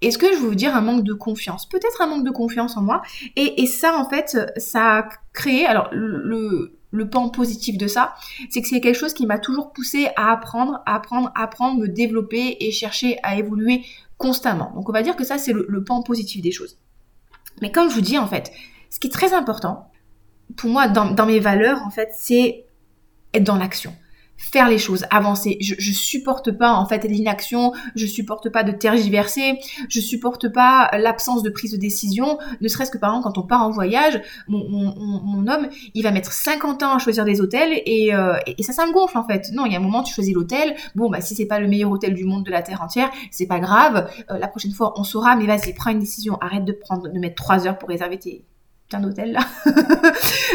est-ce 0.00 0.18
que 0.18 0.32
je 0.32 0.38
veux 0.38 0.54
dire 0.54 0.76
un 0.76 0.80
manque 0.80 1.02
de 1.02 1.12
confiance? 1.12 1.68
Peut-être 1.68 2.00
un 2.00 2.06
manque 2.06 2.24
de 2.24 2.30
confiance 2.30 2.76
en 2.76 2.82
moi. 2.82 3.02
Et, 3.36 3.66
ça, 3.66 3.96
en 3.96 4.08
fait, 4.08 4.36
ça 4.56 4.98
a 4.98 5.08
créé, 5.32 5.66
alors 5.66 5.88
le, 5.92 7.08
pan 7.10 7.28
positif 7.30 7.76
de 7.76 7.88
ça, 7.88 8.14
c'est 8.50 8.62
que 8.62 8.68
c'est 8.68 8.80
quelque 8.80 8.98
chose 8.98 9.14
qui 9.14 9.26
m'a 9.26 9.38
toujours 9.38 9.72
poussé 9.72 10.08
à 10.16 10.32
apprendre, 10.32 10.82
à 10.86 10.94
apprendre, 10.94 11.32
à 11.34 11.42
apprendre, 11.42 11.80
me 11.80 11.88
développer 11.88 12.56
et 12.60 12.70
chercher 12.70 13.18
à 13.22 13.36
évoluer 13.36 13.84
constamment. 14.18 14.72
Donc 14.74 14.88
on 14.88 14.92
va 14.92 15.02
dire 15.02 15.16
que 15.16 15.24
ça, 15.24 15.38
c'est 15.38 15.52
le, 15.52 15.84
pan 15.84 16.02
positif 16.02 16.42
des 16.42 16.52
choses. 16.52 16.78
Mais 17.60 17.72
comme 17.72 17.90
je 17.90 17.94
vous 17.94 18.00
dis, 18.00 18.18
en 18.18 18.26
fait, 18.26 18.52
ce 18.90 19.00
qui 19.00 19.08
est 19.08 19.12
très 19.12 19.34
important, 19.34 19.90
pour 20.56 20.70
moi, 20.70 20.88
dans 20.88 21.26
mes 21.26 21.40
valeurs, 21.40 21.82
en 21.84 21.90
fait, 21.90 22.10
c'est 22.14 22.66
être 23.34 23.44
dans 23.44 23.56
l'action 23.56 23.94
faire 24.38 24.68
les 24.68 24.78
choses, 24.78 25.04
avancer. 25.10 25.58
Je, 25.60 25.92
supporte 25.92 26.52
pas 26.52 26.72
en 26.72 26.86
fait 26.86 27.04
l'inaction, 27.04 27.72
je 27.96 28.06
supporte 28.06 28.48
pas 28.48 28.62
de 28.62 28.72
tergiverser, 28.72 29.58
je 29.88 30.00
supporte 30.00 30.48
pas 30.48 30.90
l'absence 30.96 31.42
de 31.42 31.50
prise 31.50 31.72
de 31.72 31.76
décision. 31.76 32.38
Ne 32.60 32.68
serait-ce 32.68 32.90
que 32.90 32.98
par 32.98 33.10
exemple 33.10 33.34
quand 33.34 33.42
on 33.42 33.46
part 33.46 33.62
en 33.62 33.70
voyage, 33.70 34.22
mon, 34.46 35.46
homme 35.48 35.68
il 35.94 36.02
va 36.02 36.12
mettre 36.12 36.32
50 36.32 36.82
ans 36.82 36.94
à 36.94 36.98
choisir 36.98 37.24
des 37.24 37.40
hôtels 37.40 37.82
et, 37.84 38.14
euh, 38.14 38.36
et, 38.46 38.62
ça 38.62 38.72
ça 38.72 38.86
me 38.86 38.92
gonfle 38.92 39.18
en 39.18 39.24
fait. 39.24 39.50
Non, 39.52 39.66
il 39.66 39.72
y 39.72 39.74
a 39.74 39.78
un 39.78 39.82
moment 39.82 40.02
tu 40.02 40.14
choisis 40.14 40.32
l'hôtel. 40.32 40.76
Bon 40.94 41.10
bah 41.10 41.20
si 41.20 41.34
c'est 41.34 41.46
pas 41.46 41.58
le 41.58 41.68
meilleur 41.68 41.90
hôtel 41.90 42.14
du 42.14 42.24
monde 42.24 42.44
de 42.44 42.50
la 42.50 42.62
terre 42.62 42.80
entière, 42.80 43.10
c'est 43.30 43.46
pas 43.46 43.58
grave. 43.58 44.08
Euh, 44.30 44.38
la 44.38 44.48
prochaine 44.48 44.72
fois 44.72 44.94
on 44.96 45.04
saura, 45.04 45.36
mais 45.36 45.46
vas-y 45.46 45.74
prends 45.74 45.90
une 45.90 45.98
décision. 45.98 46.38
Arrête 46.40 46.64
de 46.64 46.72
prendre 46.72 47.08
de 47.08 47.18
mettre 47.18 47.34
3 47.34 47.66
heures 47.66 47.78
pour 47.78 47.88
réserver 47.88 48.18
tes 48.18 48.44
un 48.94 49.04
hôtel 49.04 49.32
là. 49.32 49.40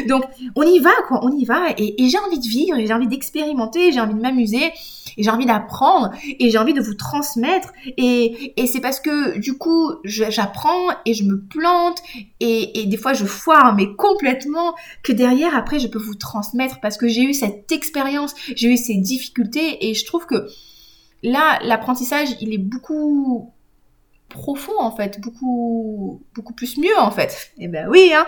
Donc 0.08 0.24
on 0.56 0.64
y 0.64 0.80
va 0.80 0.92
quoi, 1.08 1.20
on 1.24 1.32
y 1.32 1.46
va. 1.46 1.70
Et, 1.78 1.96
j'ai 2.08 2.18
envie 2.18 2.40
de 2.40 2.48
vivre, 2.48 2.78
j'ai 2.80 2.94
envie 2.94 3.08
d'expérimenter, 3.08 3.92
j'ai 3.92 4.00
envie 4.00 4.16
de 4.16 4.20
m'amuser, 4.20 4.72
et 5.18 5.24
j'ai 5.24 5.30
envie 5.30 5.46
d'apprendre 5.46 6.12
et 6.24 6.50
j'ai 6.50 6.58
envie 6.58 6.74
de 6.74 6.82
vous 6.82 6.96
transmettre. 6.96 7.72
Et, 7.98 8.54
c'est 8.68 8.82
parce 8.82 9.00
que 9.00 9.38
du 9.38 9.58
coup 9.58 9.92
j'apprends 10.04 10.90
et 11.06 11.14
je 11.14 11.24
me 11.24 11.40
plante 11.40 12.02
et 12.40 12.86
des 12.86 12.98
fois 12.98 13.14
je 13.14 13.26
foire 13.26 13.76
mais 13.76 13.96
complètement 13.96 14.74
que 15.04 15.12
derrière 15.12 15.56
après 15.56 15.80
je 15.80 15.88
peux 15.88 16.00
vous 16.00 16.16
transmettre. 16.16 16.80
Parce 16.82 16.98
que 16.98 17.08
j'ai 17.08 17.24
eu 17.24 17.34
cette 17.34 17.72
expérience, 17.72 18.34
j'ai 18.56 18.70
eu 18.70 18.78
ces 18.78 18.96
difficultés 18.96 19.90
et 19.90 19.94
je 19.94 20.06
trouve 20.06 20.26
que 20.26 20.48
là 21.22 21.60
l'apprentissage 21.64 22.30
il 22.42 22.54
est 22.54 22.58
beaucoup 22.58 23.53
profond 24.30 24.80
en 24.80 24.96
fait, 24.96 25.20
beaucoup 25.22 26.24
beaucoup 26.34 26.54
plus 26.54 26.78
mieux 26.78 26.98
en 27.00 27.12
fait. 27.12 27.52
Et 27.58 27.66
eh 27.66 27.68
ben 27.68 27.88
oui, 27.90 28.12
hein. 28.14 28.26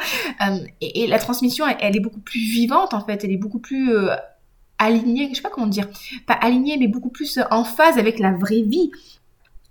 Euh, 0.47 0.59
et, 0.81 1.07
la 1.07 1.19
transmission, 1.19 1.65
elle, 1.79 1.95
est 1.95 1.99
beaucoup 1.99 2.19
plus 2.19 2.39
vivante 2.39 2.93
en 2.93 3.03
fait, 3.05 3.23
elle 3.23 3.31
est 3.31 3.37
beaucoup 3.37 3.59
plus 3.59 3.93
euh, 3.93 4.15
alignée, 4.77 5.29
je 5.31 5.35
sais 5.35 5.41
pas 5.41 5.49
comment 5.49 5.67
dire, 5.67 5.89
pas 6.27 6.33
alignée, 6.33 6.77
mais 6.77 6.87
beaucoup 6.87 7.09
plus 7.09 7.39
en 7.51 7.63
phase 7.63 7.97
avec 7.97 8.19
la 8.19 8.31
vraie 8.31 8.61
vie. 8.61 8.91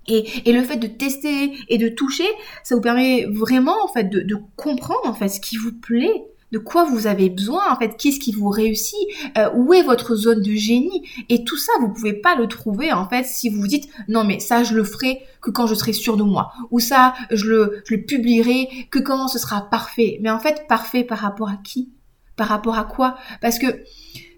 Et, 0.06 0.48
et, 0.48 0.52
le 0.52 0.62
fait 0.62 0.76
de 0.76 0.86
tester 0.86 1.56
et 1.68 1.78
de 1.78 1.88
toucher, 1.88 2.28
ça 2.62 2.74
vous 2.74 2.82
permet 2.82 3.24
vraiment 3.24 3.76
en 3.82 3.88
fait 3.88 4.10
de 4.10 4.36
comprendre 4.56 5.06
en 5.06 5.14
fait 5.14 5.28
ce 5.28 5.40
qui 5.40 5.56
vous 5.56 5.72
plaît, 5.72 6.24
de 6.54 6.58
quoi 6.60 6.84
vous 6.84 7.08
avez 7.08 7.30
besoin, 7.30 7.68
en 7.68 7.76
fait, 7.76 7.96
qu'est-ce 7.98 8.20
qui 8.20 8.30
vous 8.30 8.48
réussit, 8.48 8.96
euh, 9.36 9.50
où 9.56 9.74
est 9.74 9.82
votre 9.82 10.14
zone 10.14 10.40
de 10.40 10.52
génie. 10.52 11.02
Et 11.28 11.42
tout 11.42 11.56
ça, 11.56 11.72
vous 11.80 11.88
pouvez 11.88 12.12
pas 12.12 12.36
le 12.36 12.46
trouver, 12.46 12.92
en 12.92 13.08
fait, 13.08 13.24
si 13.24 13.48
vous 13.48 13.60
vous 13.60 13.66
dites, 13.66 13.88
non, 14.06 14.22
mais 14.22 14.38
ça, 14.38 14.62
je 14.62 14.72
le 14.74 14.84
ferai 14.84 15.22
que 15.42 15.50
quand 15.50 15.66
je 15.66 15.74
serai 15.74 15.92
sûr 15.92 16.16
de 16.16 16.22
moi. 16.22 16.52
Ou 16.70 16.78
ça, 16.78 17.14
je 17.32 17.46
le, 17.46 17.82
je 17.86 17.96
le 17.96 18.04
publierai 18.04 18.86
que 18.92 19.00
quand 19.00 19.26
ce 19.26 19.40
sera 19.40 19.68
parfait. 19.68 20.18
Mais 20.22 20.30
en 20.30 20.38
fait, 20.38 20.68
parfait 20.68 21.02
par 21.02 21.18
rapport 21.18 21.48
à 21.48 21.56
qui? 21.56 21.92
Par 22.36 22.46
rapport 22.46 22.78
à 22.78 22.84
quoi? 22.84 23.16
Parce 23.40 23.58
que 23.58 23.82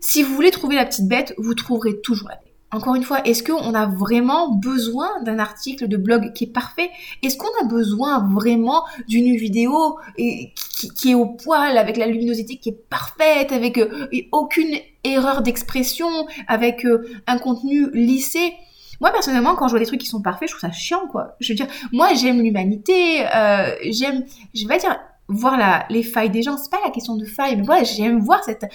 si 0.00 0.22
vous 0.22 0.34
voulez 0.34 0.50
trouver 0.50 0.76
la 0.76 0.86
petite 0.86 1.08
bête, 1.08 1.34
vous 1.36 1.54
trouverez 1.54 2.00
toujours 2.00 2.30
la 2.30 2.36
bête. 2.36 2.55
Encore 2.72 2.96
une 2.96 3.04
fois, 3.04 3.24
est-ce 3.24 3.44
qu'on 3.44 3.74
a 3.74 3.86
vraiment 3.86 4.52
besoin 4.52 5.22
d'un 5.22 5.38
article 5.38 5.86
de 5.86 5.96
blog 5.96 6.32
qui 6.32 6.44
est 6.44 6.52
parfait? 6.52 6.90
Est-ce 7.22 7.36
qu'on 7.36 7.46
a 7.62 7.68
besoin 7.68 8.28
vraiment 8.28 8.84
d'une 9.06 9.36
vidéo 9.36 9.98
qui, 10.16 11.10
est 11.10 11.14
au 11.14 11.26
poil, 11.26 11.78
avec 11.78 11.96
la 11.96 12.06
luminosité 12.06 12.56
qui 12.56 12.70
est 12.70 12.88
parfaite, 12.90 13.52
avec 13.52 13.78
euh, 13.78 14.08
aucune 14.32 14.76
erreur 15.04 15.42
d'expression, 15.42 16.08
avec 16.48 16.84
euh, 16.84 17.08
un 17.28 17.38
contenu 17.38 17.88
lissé? 17.92 18.52
Moi 19.00 19.12
personnellement, 19.12 19.54
quand 19.54 19.68
je 19.68 19.72
vois 19.72 19.80
des 19.80 19.86
trucs 19.86 20.00
qui 20.00 20.08
sont 20.08 20.22
parfaits, 20.22 20.48
je 20.48 20.56
trouve 20.56 20.68
ça 20.68 20.74
chiant, 20.74 21.06
quoi. 21.06 21.36
Je 21.38 21.52
veux 21.52 21.56
dire, 21.56 21.68
moi 21.92 22.14
j'aime 22.14 22.42
l'humanité, 22.42 23.26
euh, 23.32 23.74
j'aime, 23.90 24.24
je 24.54 24.66
vais 24.66 24.78
dire, 24.78 24.98
voir 25.28 25.56
la, 25.56 25.86
les 25.90 26.02
failles 26.02 26.30
des 26.30 26.42
gens. 26.42 26.56
C'est 26.56 26.70
pas 26.70 26.80
la 26.84 26.90
question 26.90 27.16
de 27.16 27.24
failles, 27.24 27.56
mais 27.56 27.62
voilà, 27.62 27.84
j'aime 27.84 28.20
voir 28.20 28.44
cette 28.44 28.66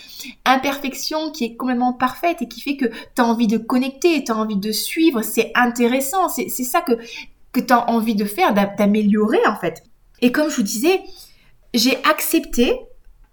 imperfection 0.45 1.31
qui 1.31 1.45
est 1.45 1.55
complètement 1.55 1.93
parfaite 1.93 2.41
et 2.41 2.47
qui 2.47 2.61
fait 2.61 2.77
que 2.77 2.85
tu 2.87 3.21
as 3.21 3.25
envie 3.25 3.47
de 3.47 3.57
connecter, 3.57 4.23
tu 4.23 4.31
as 4.31 4.37
envie 4.37 4.57
de 4.57 4.71
suivre, 4.71 5.21
c'est 5.21 5.51
intéressant, 5.55 6.29
c'est 6.29 6.49
ça 6.49 6.81
que, 6.81 6.93
que 7.51 7.59
tu 7.59 7.73
as 7.73 7.89
envie 7.89 8.15
de 8.15 8.25
faire, 8.25 8.53
d'améliorer 8.53 9.45
en 9.47 9.55
fait. 9.55 9.83
Et 10.21 10.31
comme 10.31 10.49
je 10.49 10.57
vous 10.57 10.63
disais, 10.63 11.01
j'ai 11.73 11.97
accepté 12.05 12.79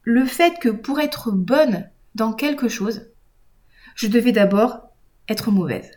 le 0.03 0.25
fait 0.25 0.59
que 0.59 0.69
pour 0.69 1.01
être 1.01 1.33
bonne 1.33 1.89
dans 2.15 2.33
quelque 2.33 2.69
chose, 2.69 3.11
je 3.95 4.07
devais 4.07 4.33
d'abord 4.33 4.79
être 5.29 5.51
mauvaise. 5.51 5.91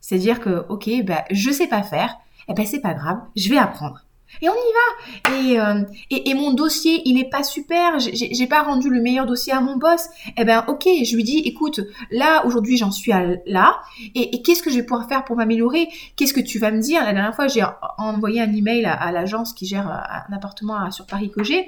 C'est-à-dire 0.00 0.40
que, 0.40 0.66
ok, 0.68 0.88
bah, 1.04 1.24
je 1.30 1.50
sais 1.50 1.68
pas 1.68 1.82
faire, 1.82 2.16
et 2.48 2.52
eh 2.52 2.54
ben 2.54 2.64
c'est 2.64 2.80
pas 2.80 2.94
grave, 2.94 3.18
je 3.34 3.48
vais 3.48 3.58
apprendre. 3.58 4.05
Et 4.42 4.48
on 4.48 4.52
y 4.52 4.56
va. 4.56 5.36
Et, 5.36 5.60
euh, 5.60 5.84
et, 6.10 6.30
et, 6.30 6.34
mon 6.34 6.52
dossier, 6.52 7.02
il 7.04 7.18
est 7.18 7.30
pas 7.30 7.42
super. 7.42 7.98
J'ai 7.98 8.46
pas 8.46 8.62
rendu 8.62 8.90
le 8.90 9.00
meilleur 9.00 9.26
dossier 9.26 9.52
à 9.52 9.60
mon 9.60 9.76
boss. 9.76 10.08
Eh 10.36 10.44
ben, 10.44 10.64
ok, 10.68 10.86
je 11.04 11.16
lui 11.16 11.24
dis, 11.24 11.38
écoute, 11.38 11.80
là 12.10 12.44
aujourd'hui 12.46 12.76
j'en 12.76 12.90
suis 12.90 13.12
à 13.12 13.24
là. 13.46 13.80
Et, 14.14 14.36
et 14.36 14.42
qu'est-ce 14.42 14.62
que 14.62 14.70
je 14.70 14.76
vais 14.76 14.82
pouvoir 14.82 15.08
faire 15.08 15.24
pour 15.24 15.36
m'améliorer? 15.36 15.88
Qu'est-ce 16.16 16.34
que 16.34 16.40
tu 16.40 16.58
vas 16.58 16.70
me 16.70 16.80
dire? 16.80 17.02
La 17.02 17.12
dernière 17.12 17.34
fois, 17.34 17.48
j'ai 17.48 17.64
envoyé 17.98 18.40
un 18.40 18.52
email 18.52 18.84
à, 18.84 18.94
à 18.94 19.12
l'agence 19.12 19.52
qui 19.52 19.66
gère 19.66 19.88
euh, 19.88 20.32
un 20.32 20.36
appartement 20.36 20.90
sur 20.90 21.06
Paris 21.06 21.30
que 21.30 21.42
j'ai, 21.42 21.66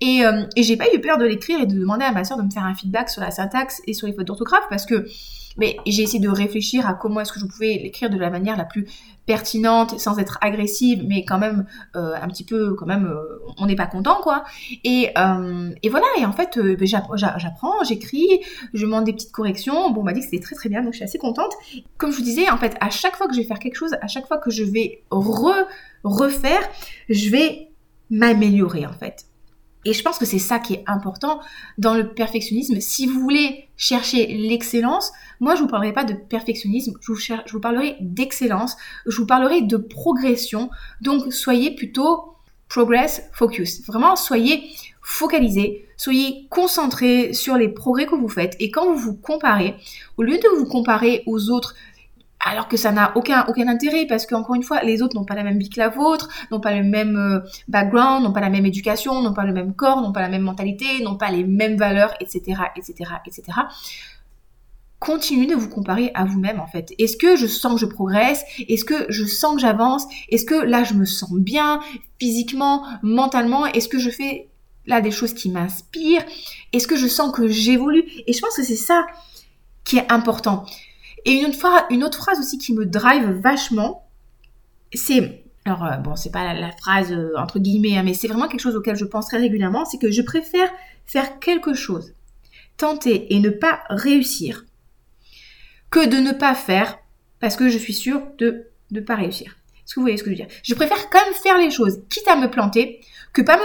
et, 0.00 0.24
euh, 0.24 0.44
et 0.56 0.62
j'ai 0.62 0.76
pas 0.76 0.86
eu 0.94 1.00
peur 1.00 1.18
de 1.18 1.24
l'écrire 1.24 1.60
et 1.60 1.66
de 1.66 1.78
demander 1.78 2.04
à 2.04 2.12
ma 2.12 2.24
soeur 2.24 2.38
de 2.38 2.42
me 2.42 2.50
faire 2.50 2.64
un 2.64 2.74
feedback 2.74 3.08
sur 3.08 3.22
la 3.22 3.30
syntaxe 3.30 3.82
et 3.86 3.94
sur 3.94 4.06
les 4.06 4.12
fautes 4.12 4.26
d'orthographe 4.26 4.64
parce 4.70 4.86
que 4.86 5.06
mais 5.56 5.76
j'ai 5.86 6.02
essayé 6.02 6.20
de 6.20 6.28
réfléchir 6.28 6.86
à 6.86 6.94
comment 6.94 7.20
est-ce 7.20 7.32
que 7.32 7.40
je 7.40 7.46
pouvais 7.46 7.80
l'écrire 7.82 8.10
de 8.10 8.18
la 8.18 8.30
manière 8.30 8.56
la 8.56 8.64
plus 8.64 8.86
pertinente, 9.26 9.98
sans 9.98 10.18
être 10.18 10.38
agressive, 10.40 11.04
mais 11.06 11.24
quand 11.24 11.38
même 11.38 11.66
euh, 11.96 12.14
un 12.20 12.28
petit 12.28 12.44
peu, 12.44 12.74
quand 12.74 12.86
même, 12.86 13.06
euh, 13.06 13.38
on 13.58 13.66
n'est 13.66 13.76
pas 13.76 13.86
content, 13.86 14.20
quoi. 14.22 14.44
Et, 14.84 15.10
euh, 15.18 15.70
et 15.82 15.88
voilà, 15.88 16.06
et 16.18 16.24
en 16.24 16.32
fait, 16.32 16.58
ben, 16.58 16.86
j'apprends, 16.86 17.84
j'écris, 17.84 18.40
je 18.72 18.82
demande 18.82 19.04
des 19.04 19.12
petites 19.12 19.32
corrections. 19.32 19.90
Bon, 19.90 20.02
on 20.02 20.04
m'a 20.04 20.12
dit 20.12 20.20
que 20.20 20.26
c'était 20.26 20.42
très 20.42 20.54
très 20.54 20.68
bien, 20.68 20.82
donc 20.82 20.92
je 20.92 20.98
suis 20.98 21.04
assez 21.04 21.18
contente. 21.18 21.52
Comme 21.98 22.12
je 22.12 22.18
vous 22.18 22.22
disais, 22.24 22.48
en 22.50 22.56
fait, 22.56 22.76
à 22.80 22.90
chaque 22.90 23.16
fois 23.16 23.26
que 23.26 23.34
je 23.34 23.40
vais 23.40 23.46
faire 23.46 23.58
quelque 23.58 23.76
chose, 23.76 23.94
à 24.00 24.06
chaque 24.06 24.26
fois 24.26 24.38
que 24.38 24.50
je 24.50 24.62
vais 24.62 25.02
refaire, 25.10 26.62
je 27.08 27.30
vais 27.30 27.68
m'améliorer, 28.10 28.86
en 28.86 28.92
fait. 28.92 29.25
Et 29.86 29.92
je 29.92 30.02
pense 30.02 30.18
que 30.18 30.24
c'est 30.24 30.40
ça 30.40 30.58
qui 30.58 30.74
est 30.74 30.84
important 30.88 31.40
dans 31.78 31.94
le 31.94 32.08
perfectionnisme. 32.12 32.80
Si 32.80 33.06
vous 33.06 33.20
voulez 33.20 33.68
chercher 33.76 34.26
l'excellence, 34.26 35.12
moi 35.38 35.54
je 35.54 35.62
vous 35.62 35.68
parlerai 35.68 35.92
pas 35.92 36.02
de 36.02 36.12
perfectionnisme, 36.12 36.94
je 37.00 37.12
vous, 37.12 37.18
je 37.18 37.52
vous 37.52 37.60
parlerai 37.60 37.96
d'excellence, 38.00 38.76
je 39.06 39.16
vous 39.16 39.26
parlerai 39.26 39.62
de 39.62 39.76
progression. 39.76 40.70
Donc 41.00 41.32
soyez 41.32 41.72
plutôt 41.72 42.34
progress 42.68 43.30
focus. 43.32 43.86
Vraiment, 43.86 44.16
soyez 44.16 44.64
focalisés, 45.02 45.86
soyez 45.96 46.48
concentrés 46.50 47.32
sur 47.32 47.56
les 47.56 47.68
progrès 47.68 48.06
que 48.06 48.16
vous 48.16 48.28
faites. 48.28 48.56
Et 48.58 48.72
quand 48.72 48.92
vous 48.92 48.98
vous 48.98 49.14
comparez, 49.14 49.76
au 50.16 50.24
lieu 50.24 50.36
de 50.36 50.58
vous 50.58 50.66
comparer 50.66 51.22
aux 51.26 51.50
autres 51.50 51.76
alors 52.46 52.68
que 52.68 52.76
ça 52.76 52.92
n'a 52.92 53.12
aucun, 53.16 53.44
aucun 53.48 53.66
intérêt 53.66 54.06
parce 54.06 54.24
qu'encore 54.24 54.54
une 54.54 54.62
fois, 54.62 54.80
les 54.82 55.02
autres 55.02 55.16
n'ont 55.16 55.24
pas 55.24 55.34
la 55.34 55.42
même 55.42 55.58
vie 55.58 55.68
que 55.68 55.80
la 55.80 55.88
vôtre, 55.88 56.28
n'ont 56.52 56.60
pas 56.60 56.72
le 56.72 56.84
même 56.84 57.16
euh, 57.16 57.40
background, 57.66 58.22
n'ont 58.22 58.32
pas 58.32 58.40
la 58.40 58.50
même 58.50 58.64
éducation, 58.64 59.20
n'ont 59.20 59.34
pas 59.34 59.44
le 59.44 59.52
même 59.52 59.74
corps, 59.74 60.00
n'ont 60.00 60.12
pas 60.12 60.20
la 60.20 60.28
même 60.28 60.42
mentalité, 60.42 61.02
n'ont 61.02 61.16
pas 61.16 61.30
les 61.32 61.42
mêmes 61.42 61.76
valeurs, 61.76 62.14
etc., 62.20 62.60
etc., 62.76 63.10
etc. 63.26 63.42
Continuez 65.00 65.46
de 65.46 65.56
vous 65.56 65.68
comparer 65.68 66.12
à 66.14 66.24
vous-même 66.24 66.60
en 66.60 66.68
fait. 66.68 66.94
Est-ce 66.98 67.16
que 67.16 67.34
je 67.34 67.48
sens 67.48 67.74
que 67.74 67.80
je 67.80 67.86
progresse? 67.86 68.44
Est-ce 68.68 68.84
que 68.84 69.06
je 69.08 69.24
sens 69.24 69.56
que 69.56 69.60
j'avance? 69.60 70.06
Est-ce 70.30 70.44
que 70.44 70.54
là 70.54 70.84
je 70.84 70.94
me 70.94 71.04
sens 71.04 71.32
bien 71.32 71.80
physiquement, 72.20 72.84
mentalement? 73.02 73.66
Est-ce 73.66 73.88
que 73.88 73.98
je 73.98 74.08
fais 74.08 74.48
là 74.86 75.00
des 75.00 75.10
choses 75.10 75.34
qui 75.34 75.50
m'inspirent? 75.50 76.24
Est-ce 76.72 76.86
que 76.86 76.96
je 76.96 77.08
sens 77.08 77.32
que 77.32 77.48
j'évolue? 77.48 78.04
Et 78.26 78.32
je 78.32 78.40
pense 78.40 78.56
que 78.56 78.62
c'est 78.62 78.76
ça 78.76 79.04
qui 79.84 79.98
est 79.98 80.12
important. 80.12 80.64
Et 81.26 81.32
une 81.32 82.04
autre, 82.04 82.18
phrase, 82.18 82.38
aussi 82.38 82.56
qui 82.56 82.72
me 82.72 82.86
drive 82.86 83.28
vachement, 83.30 84.08
c'est 84.94 85.42
alors 85.64 85.84
euh, 85.84 85.96
bon, 85.96 86.14
c'est 86.14 86.30
pas 86.30 86.54
la, 86.54 86.70
phrase 86.70 87.10
euh, 87.10 87.32
entre 87.36 87.58
guillemets, 87.58 87.98
hein, 87.98 88.04
mais 88.04 88.14
c'est 88.14 88.28
vraiment 88.28 88.46
quelque 88.46 88.60
chose 88.60 88.76
auquel 88.76 88.94
je 88.94 89.04
pense 89.04 89.26
très 89.26 89.38
régulièrement, 89.38 89.84
c'est 89.84 89.98
que 89.98 90.12
je 90.12 90.22
préfère 90.22 90.70
faire 91.06 91.40
quelque 91.40 91.74
chose, 91.74 92.14
tenter 92.76 93.34
et 93.34 93.40
ne 93.40 93.50
pas 93.50 93.80
réussir, 93.90 94.64
que 95.90 96.06
de 96.06 96.18
ne 96.18 96.30
pas 96.30 96.54
faire 96.54 96.98
parce 97.40 97.56
que 97.56 97.68
je 97.68 97.78
suis 97.78 97.92
sûre 97.92 98.22
de 98.38 98.68
ne 98.92 99.00
pas 99.00 99.16
réussir. 99.16 99.56
Est-ce 99.84 99.94
que 99.94 100.00
vous 100.00 100.04
voyez 100.04 100.16
ce 100.16 100.22
que 100.22 100.30
je 100.30 100.36
veux 100.36 100.46
dire? 100.46 100.54
Je 100.62 100.74
préfère 100.74 101.10
quand 101.10 101.24
même 101.24 101.34
faire 101.34 101.58
les 101.58 101.72
choses, 101.72 101.98
quitte 102.08 102.28
à 102.28 102.36
me 102.36 102.48
planter, 102.48 103.00
que 103.32 103.42
pas, 103.42 103.58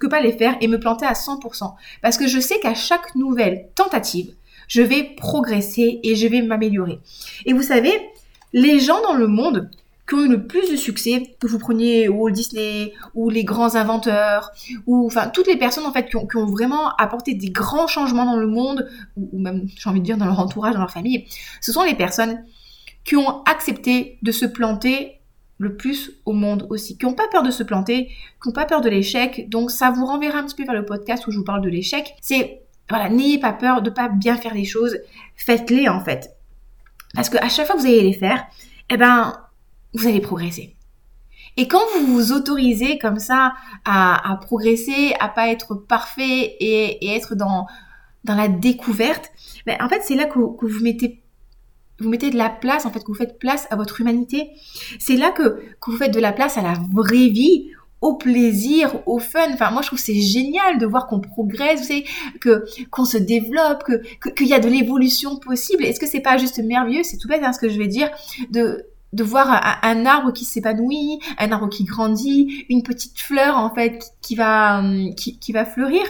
que 0.00 0.08
pas 0.08 0.20
les 0.20 0.32
faire 0.32 0.56
et 0.60 0.66
me 0.66 0.80
planter 0.80 1.06
à 1.06 1.12
100%. 1.12 1.74
Parce 2.02 2.18
que 2.18 2.26
je 2.26 2.40
sais 2.40 2.58
qu'à 2.58 2.74
chaque 2.74 3.14
nouvelle 3.14 3.68
tentative, 3.76 4.34
je 4.68 4.82
vais 4.82 5.14
progresser 5.16 6.00
et 6.02 6.16
je 6.16 6.26
vais 6.26 6.42
m'améliorer. 6.42 7.00
Et 7.46 7.52
vous 7.52 7.62
savez, 7.62 7.92
les 8.52 8.78
gens 8.80 9.02
dans 9.02 9.14
le 9.14 9.26
monde 9.26 9.70
qui 10.08 10.14
ont 10.14 10.24
eu 10.24 10.28
le 10.28 10.46
plus 10.46 10.70
de 10.70 10.76
succès, 10.76 11.34
que 11.40 11.46
vous 11.46 11.58
preniez 11.58 12.08
Walt 12.08 12.30
Disney 12.30 12.92
ou 13.14 13.30
les 13.30 13.44
grands 13.44 13.74
inventeurs, 13.74 14.52
ou 14.86 15.06
enfin 15.06 15.28
toutes 15.28 15.46
les 15.46 15.56
personnes 15.56 15.86
en 15.86 15.92
fait 15.92 16.08
qui 16.08 16.16
ont, 16.16 16.46
vraiment 16.46 16.94
apporté 16.96 17.34
des 17.34 17.50
grands 17.50 17.86
changements 17.86 18.26
dans 18.26 18.36
le 18.36 18.46
monde, 18.46 18.88
ou, 19.16 19.38
même 19.38 19.66
j'ai 19.76 19.88
envie 19.88 20.00
de 20.00 20.04
dire 20.04 20.18
dans 20.18 20.26
leur 20.26 20.40
entourage, 20.40 20.74
dans 20.74 20.80
leur 20.80 20.90
famille, 20.90 21.24
ce 21.60 21.72
sont 21.72 21.82
les 21.82 21.94
personnes 21.94 22.44
qui 23.04 23.16
ont 23.16 23.42
accepté 23.44 24.18
de 24.22 24.32
se 24.32 24.44
planter 24.44 25.20
le 25.58 25.76
plus 25.76 26.12
au 26.26 26.32
monde 26.32 26.66
aussi, 26.68 26.98
qui 26.98 27.06
n'ont 27.06 27.14
pas 27.14 27.28
peur 27.28 27.42
de 27.42 27.50
se 27.50 27.62
planter, 27.62 28.08
qui 28.42 28.48
n'ont 28.48 28.52
pas 28.52 28.66
peur 28.66 28.80
de 28.80 28.90
l'échec. 28.90 29.48
Donc 29.48 29.70
ça 29.70 29.90
vous 29.90 30.04
renverra 30.04 30.38
un 30.38 30.44
petit 30.44 30.56
peu 30.56 30.64
vers 30.64 30.74
le 30.74 30.84
podcast 30.84 31.26
où 31.26 31.30
je 31.30 31.38
vous 31.38 31.44
parle 31.44 31.62
de 31.62 31.68
l'échec. 31.68 32.14
C'est 32.20 32.63
voilà, 32.88 33.08
n'ayez 33.08 33.38
pas 33.38 33.52
peur 33.52 33.82
de 33.82 33.90
pas 33.90 34.08
bien 34.08 34.36
faire 34.36 34.54
les 34.54 34.64
choses, 34.64 34.98
faites-les 35.36 35.88
en 35.88 36.00
fait. 36.00 36.30
Parce 37.14 37.30
qu'à 37.30 37.48
chaque 37.48 37.66
fois 37.66 37.76
que 37.76 37.80
vous 37.80 37.86
allez 37.86 38.02
les 38.02 38.12
faire, 38.12 38.44
eh 38.90 38.96
ben, 38.96 39.32
vous 39.94 40.06
allez 40.06 40.20
progresser. 40.20 40.76
Et 41.56 41.68
quand 41.68 41.82
vous 41.94 42.06
vous 42.06 42.32
autorisez 42.32 42.98
comme 42.98 43.20
ça 43.20 43.54
à, 43.84 44.38
progresser, 44.42 45.14
à 45.20 45.28
pas 45.28 45.48
être 45.48 45.74
parfait 45.74 46.56
et, 46.58 47.14
être 47.14 47.36
dans, 47.36 47.66
dans 48.24 48.34
la 48.34 48.48
découverte, 48.48 49.30
ben 49.64 49.76
en 49.80 49.88
fait 49.88 50.02
c'est 50.02 50.16
là 50.16 50.24
que, 50.24 50.56
que, 50.58 50.66
vous 50.66 50.82
mettez 50.82 51.24
vous 52.00 52.08
mettez 52.08 52.30
de 52.30 52.36
la 52.36 52.50
place, 52.50 52.86
en 52.86 52.90
fait, 52.90 53.00
que 53.00 53.06
vous 53.06 53.14
faites 53.14 53.38
place 53.38 53.68
à 53.70 53.76
votre 53.76 54.00
humanité. 54.00 54.50
C'est 54.98 55.16
là 55.16 55.30
que, 55.30 55.62
que 55.80 55.90
vous 55.90 55.96
faites 55.96 56.12
de 56.12 56.18
la 56.18 56.32
place 56.32 56.58
à 56.58 56.62
la 56.62 56.74
vraie 56.92 57.28
vie, 57.28 57.70
au 58.04 58.14
plaisir, 58.14 59.00
au 59.06 59.18
fun. 59.18 59.48
Enfin, 59.54 59.70
moi, 59.70 59.80
je 59.80 59.86
trouve 59.88 59.98
c'est 59.98 60.20
génial 60.20 60.78
de 60.78 60.84
voir 60.84 61.06
qu'on 61.06 61.20
progresse, 61.20 61.80
vous 61.80 61.86
savez, 61.86 62.04
que 62.38 62.64
qu'on 62.90 63.06
se 63.06 63.16
développe, 63.16 63.82
que 63.82 64.28
qu'il 64.28 64.46
y 64.46 64.52
a 64.52 64.60
de 64.60 64.68
l'évolution 64.68 65.36
possible. 65.36 65.84
Est-ce 65.84 65.98
que 65.98 66.06
c'est 66.06 66.20
pas 66.20 66.36
juste 66.36 66.58
merveilleux? 66.58 67.02
C'est 67.02 67.16
tout 67.16 67.28
bête, 67.28 67.40
hein, 67.42 67.54
ce 67.54 67.58
que 67.58 67.70
je 67.70 67.78
vais 67.78 67.88
dire, 67.88 68.10
de 68.50 68.86
de 69.14 69.22
voir 69.22 69.78
un, 69.82 70.06
arbre 70.06 70.32
qui 70.32 70.44
s'épanouit, 70.44 71.20
un 71.38 71.52
arbre 71.52 71.68
qui 71.68 71.84
grandit, 71.84 72.66
une 72.68 72.82
petite 72.82 73.20
fleur 73.20 73.56
en 73.56 73.72
fait 73.72 74.02
qui 74.20 74.34
va 74.34 74.80
hum, 74.80 75.14
qui, 75.14 75.38
qui 75.38 75.52
va 75.52 75.64
fleurir. 75.64 76.02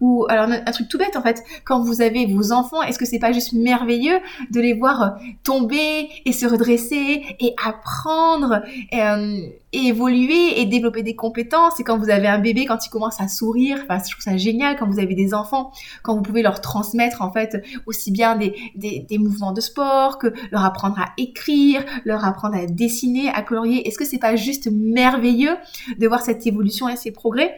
Ou 0.00 0.26
alors 0.28 0.48
un, 0.48 0.72
truc 0.72 0.88
tout 0.88 0.96
bête 0.96 1.16
en 1.16 1.22
fait. 1.22 1.42
Quand 1.64 1.82
vous 1.82 2.00
avez 2.00 2.24
vos 2.26 2.52
enfants 2.52 2.80
est-ce 2.82 2.98
que 2.98 3.04
c'est 3.04 3.18
pas 3.18 3.32
juste 3.32 3.52
merveilleux 3.52 4.20
de 4.52 4.60
les 4.60 4.74
voir 4.74 5.16
tomber 5.42 6.08
et 6.24 6.32
se 6.32 6.46
redresser 6.46 7.36
et 7.40 7.54
apprendre? 7.62 8.62
Hum, 8.92 9.42
évoluer 9.72 10.60
et 10.60 10.66
développer 10.66 11.02
des 11.02 11.16
compétences. 11.16 11.80
Et 11.80 11.84
quand 11.84 11.98
vous 11.98 12.10
avez 12.10 12.28
un 12.28 12.38
bébé 12.38 12.66
quand 12.66 12.84
il 12.84 12.90
commence 12.90 13.20
à 13.20 13.28
sourire 13.28 13.78
je 13.88 14.10
trouve 14.10 14.22
ça 14.22 14.36
génial 14.36 14.76
quand 14.76 14.88
vous 14.88 14.98
avez 14.98 15.14
des 15.14 15.34
enfants 15.34 15.72
quand 16.02 16.14
vous 16.14 16.22
pouvez 16.22 16.42
leur 16.42 16.60
transmettre 16.60 17.22
en 17.22 17.32
fait 17.32 17.62
aussi 17.86 18.10
bien 18.10 18.36
des, 18.36 18.54
des, 18.74 19.18
mouvements 19.18 19.52
de 19.52 19.60
sport 19.60 20.18
que 20.18 20.32
leur 20.50 20.64
apprendre 20.64 20.98
à 20.98 21.12
écrire 21.16 21.84
leur 22.04 22.24
apprendre 22.24 22.56
à 22.56 22.66
dessiner, 22.66 23.28
à 23.28 23.42
colorier. 23.42 23.86
Est-ce 23.86 23.98
que 23.98 24.04
c'est 24.04 24.18
pas 24.18 24.36
juste 24.36 24.68
merveilleux 24.70 25.56
de 25.98 26.08
voir 26.08 26.22
cette 26.22 26.46
évolution 26.46 26.88
et 26.88 26.96
ces 26.96 27.10
progrès? 27.10 27.54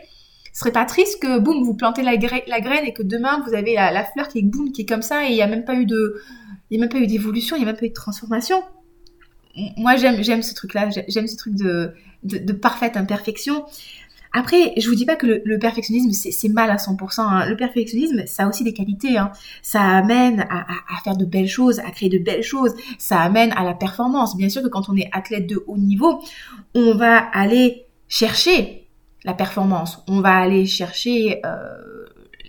Ce 0.53 0.61
serait 0.61 0.73
pas 0.73 0.85
triste 0.85 1.21
que 1.21 1.39
boum 1.39 1.65
vous 1.65 1.75
plantez 1.75 2.03
la, 2.03 2.17
graine 2.17 2.85
et 2.85 2.93
que 2.93 3.03
demain 3.03 3.43
vous 3.47 3.55
avez 3.55 3.75
la, 3.75 4.05
fleur 4.05 4.29
qui 4.29 4.39
est 4.39 4.43
boum 4.43 4.71
qui 4.71 4.83
est 4.83 4.87
comme 4.87 5.03
ça 5.03 5.25
et 5.25 5.31
il 5.31 5.35
n'y 5.35 5.43
a 5.43 5.49
même 5.49 5.65
pas 5.65 5.75
eu 5.75 5.87
de 5.87 6.21
il 6.71 6.79
y 6.79 6.81
a 6.81 6.81
même 6.81 6.91
pas 6.91 6.99
eu 6.99 7.07
d'évolution 7.07 7.57
il 7.57 7.61
n'y 7.61 7.65
a 7.65 7.67
même 7.67 7.77
pas 7.77 7.87
eu 7.87 7.91
de 7.91 7.95
transformation? 7.95 8.63
Moi 9.77 9.97
j'aime 9.97 10.23
j'aime 10.23 10.43
ce 10.43 10.55
truc 10.55 10.75
là 10.75 10.89
j'aime 11.09 11.27
ce 11.27 11.37
truc 11.37 11.55
de, 11.55 11.93
de 12.23 12.53
parfaite 12.53 12.97
imperfection 12.97 13.65
après, 14.37 14.75
je 14.77 14.89
vous 14.89 14.97
dis 14.97 15.07
pas 15.07 15.15
que 15.15 15.43
le, 15.45 15.59
perfectionnisme 15.61 16.11
c'est 16.11 16.49
mal 16.49 16.69
à 16.69 16.75
100%. 16.75 17.21
Hein. 17.21 17.49
Le 17.49 17.57
perfectionnisme, 17.57 18.27
ça 18.27 18.43
a 18.43 18.49
aussi 18.49 18.65
des 18.65 18.73
qualités. 18.73 19.17
Hein. 19.17 19.31
Ça 19.63 19.81
amène 19.81 20.41
à, 20.51 20.65
faire 21.05 21.17
de 21.17 21.25
belles 21.25 21.49
choses, 21.49 21.79
à 21.79 21.91
créer 21.93 22.09
de 22.09 22.19
belles 22.19 22.43
choses. 22.43 22.75
Ça 22.99 23.21
amène 23.21 23.53
à 23.53 23.63
la 23.63 23.75
performance. 23.75 24.37
Bien 24.37 24.49
sûr 24.49 24.61
que 24.61 24.67
quand 24.67 24.89
on 24.89 24.97
est 24.97 25.09
athlète 25.13 25.47
de 25.47 25.63
haut 25.69 25.79
niveau, 25.79 26.21
on 26.75 26.97
va 26.97 27.17
aller 27.17 27.87
chercher 28.09 28.89
la 29.25 29.35
performance. 29.35 30.03
On 30.09 30.21
va 30.21 30.35
aller 30.35 30.67
chercher 30.67 31.41
euh, 31.47 31.94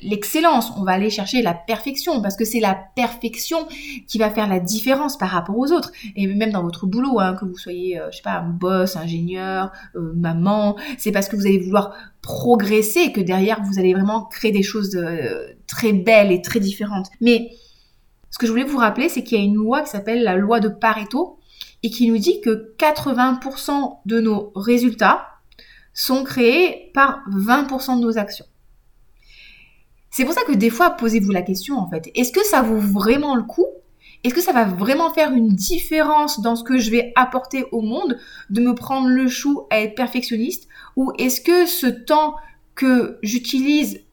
l'excellence, 0.03 0.71
on 0.77 0.83
va 0.83 0.93
aller 0.93 1.09
chercher 1.09 1.41
la 1.41 1.53
perfection, 1.53 2.21
parce 2.21 2.35
que 2.35 2.45
c'est 2.45 2.59
la 2.59 2.77
perfection 2.95 3.67
qui 4.07 4.17
va 4.17 4.29
faire 4.29 4.47
la 4.47 4.59
différence 4.59 5.17
par 5.17 5.29
rapport 5.29 5.57
aux 5.57 5.71
autres. 5.71 5.91
Et 6.15 6.27
même 6.27 6.51
dans 6.51 6.63
votre 6.63 6.85
boulot, 6.85 7.19
hein, 7.19 7.35
que 7.35 7.45
vous 7.45 7.57
soyez, 7.57 7.99
euh, 7.99 8.09
je 8.11 8.17
sais 8.17 8.23
pas, 8.23 8.41
boss, 8.41 8.95
ingénieur, 8.95 9.71
euh, 9.95 10.13
maman, 10.15 10.75
c'est 10.97 11.11
parce 11.11 11.27
que 11.27 11.35
vous 11.35 11.45
allez 11.45 11.59
vouloir 11.59 11.93
progresser 12.21 13.11
que 13.11 13.21
derrière 13.21 13.61
vous 13.63 13.79
allez 13.79 13.93
vraiment 13.93 14.23
créer 14.25 14.51
des 14.51 14.63
choses 14.63 14.95
euh, 14.95 15.53
très 15.67 15.93
belles 15.93 16.31
et 16.31 16.41
très 16.41 16.59
différentes. 16.59 17.07
Mais 17.21 17.51
ce 18.31 18.37
que 18.37 18.47
je 18.47 18.51
voulais 18.51 18.63
vous 18.63 18.77
rappeler, 18.77 19.09
c'est 19.09 19.23
qu'il 19.23 19.37
y 19.37 19.41
a 19.41 19.43
une 19.43 19.55
loi 19.55 19.81
qui 19.81 19.89
s'appelle 19.89 20.23
la 20.23 20.35
loi 20.35 20.59
de 20.59 20.69
Pareto 20.69 21.39
et 21.83 21.89
qui 21.89 22.09
nous 22.09 22.17
dit 22.17 22.41
que 22.41 22.73
80% 22.77 23.99
de 24.05 24.19
nos 24.19 24.51
résultats 24.55 25.27
sont 25.93 26.23
créés 26.23 26.91
par 26.93 27.21
20% 27.29 27.97
de 27.97 28.01
nos 28.01 28.17
actions. 28.17 28.45
C'est 30.15 30.23
pour 30.23 30.33
ça 30.33 30.45
que 30.47 30.53
des 30.53 30.69
fois, 30.69 30.91
posez-vous 30.91 31.31
la 31.31 31.41
question 31.41 31.77
en 31.77 31.89
fait. 31.89 32.09
Est-ce 32.15 32.31
que 32.31 32.41
ça 32.45 32.61
vaut 32.61 32.79
vraiment 32.79 33.35
le 33.35 33.43
coup? 33.43 33.65
Est-ce 34.23 34.33
que 34.33 34.39
ça 34.39 34.53
va 34.53 34.63
vraiment 34.63 35.11
faire 35.11 35.33
une 35.33 35.49
différence 35.49 36.39
dans 36.39 36.55
ce 36.55 36.63
que 36.63 36.77
je 36.77 36.89
vais 36.89 37.11
apporter 37.17 37.65
au 37.73 37.81
monde 37.81 38.17
de 38.49 38.61
me 38.61 38.73
prendre 38.73 39.09
le 39.09 39.27
chou 39.27 39.67
à 39.71 39.81
être 39.81 39.93
perfectionniste? 39.93 40.69
Ou 40.95 41.11
est-ce 41.19 41.41
que 41.41 41.65
ce 41.65 41.87
temps 41.87 42.35
que 42.75 43.19
j'utilise, 43.23 44.05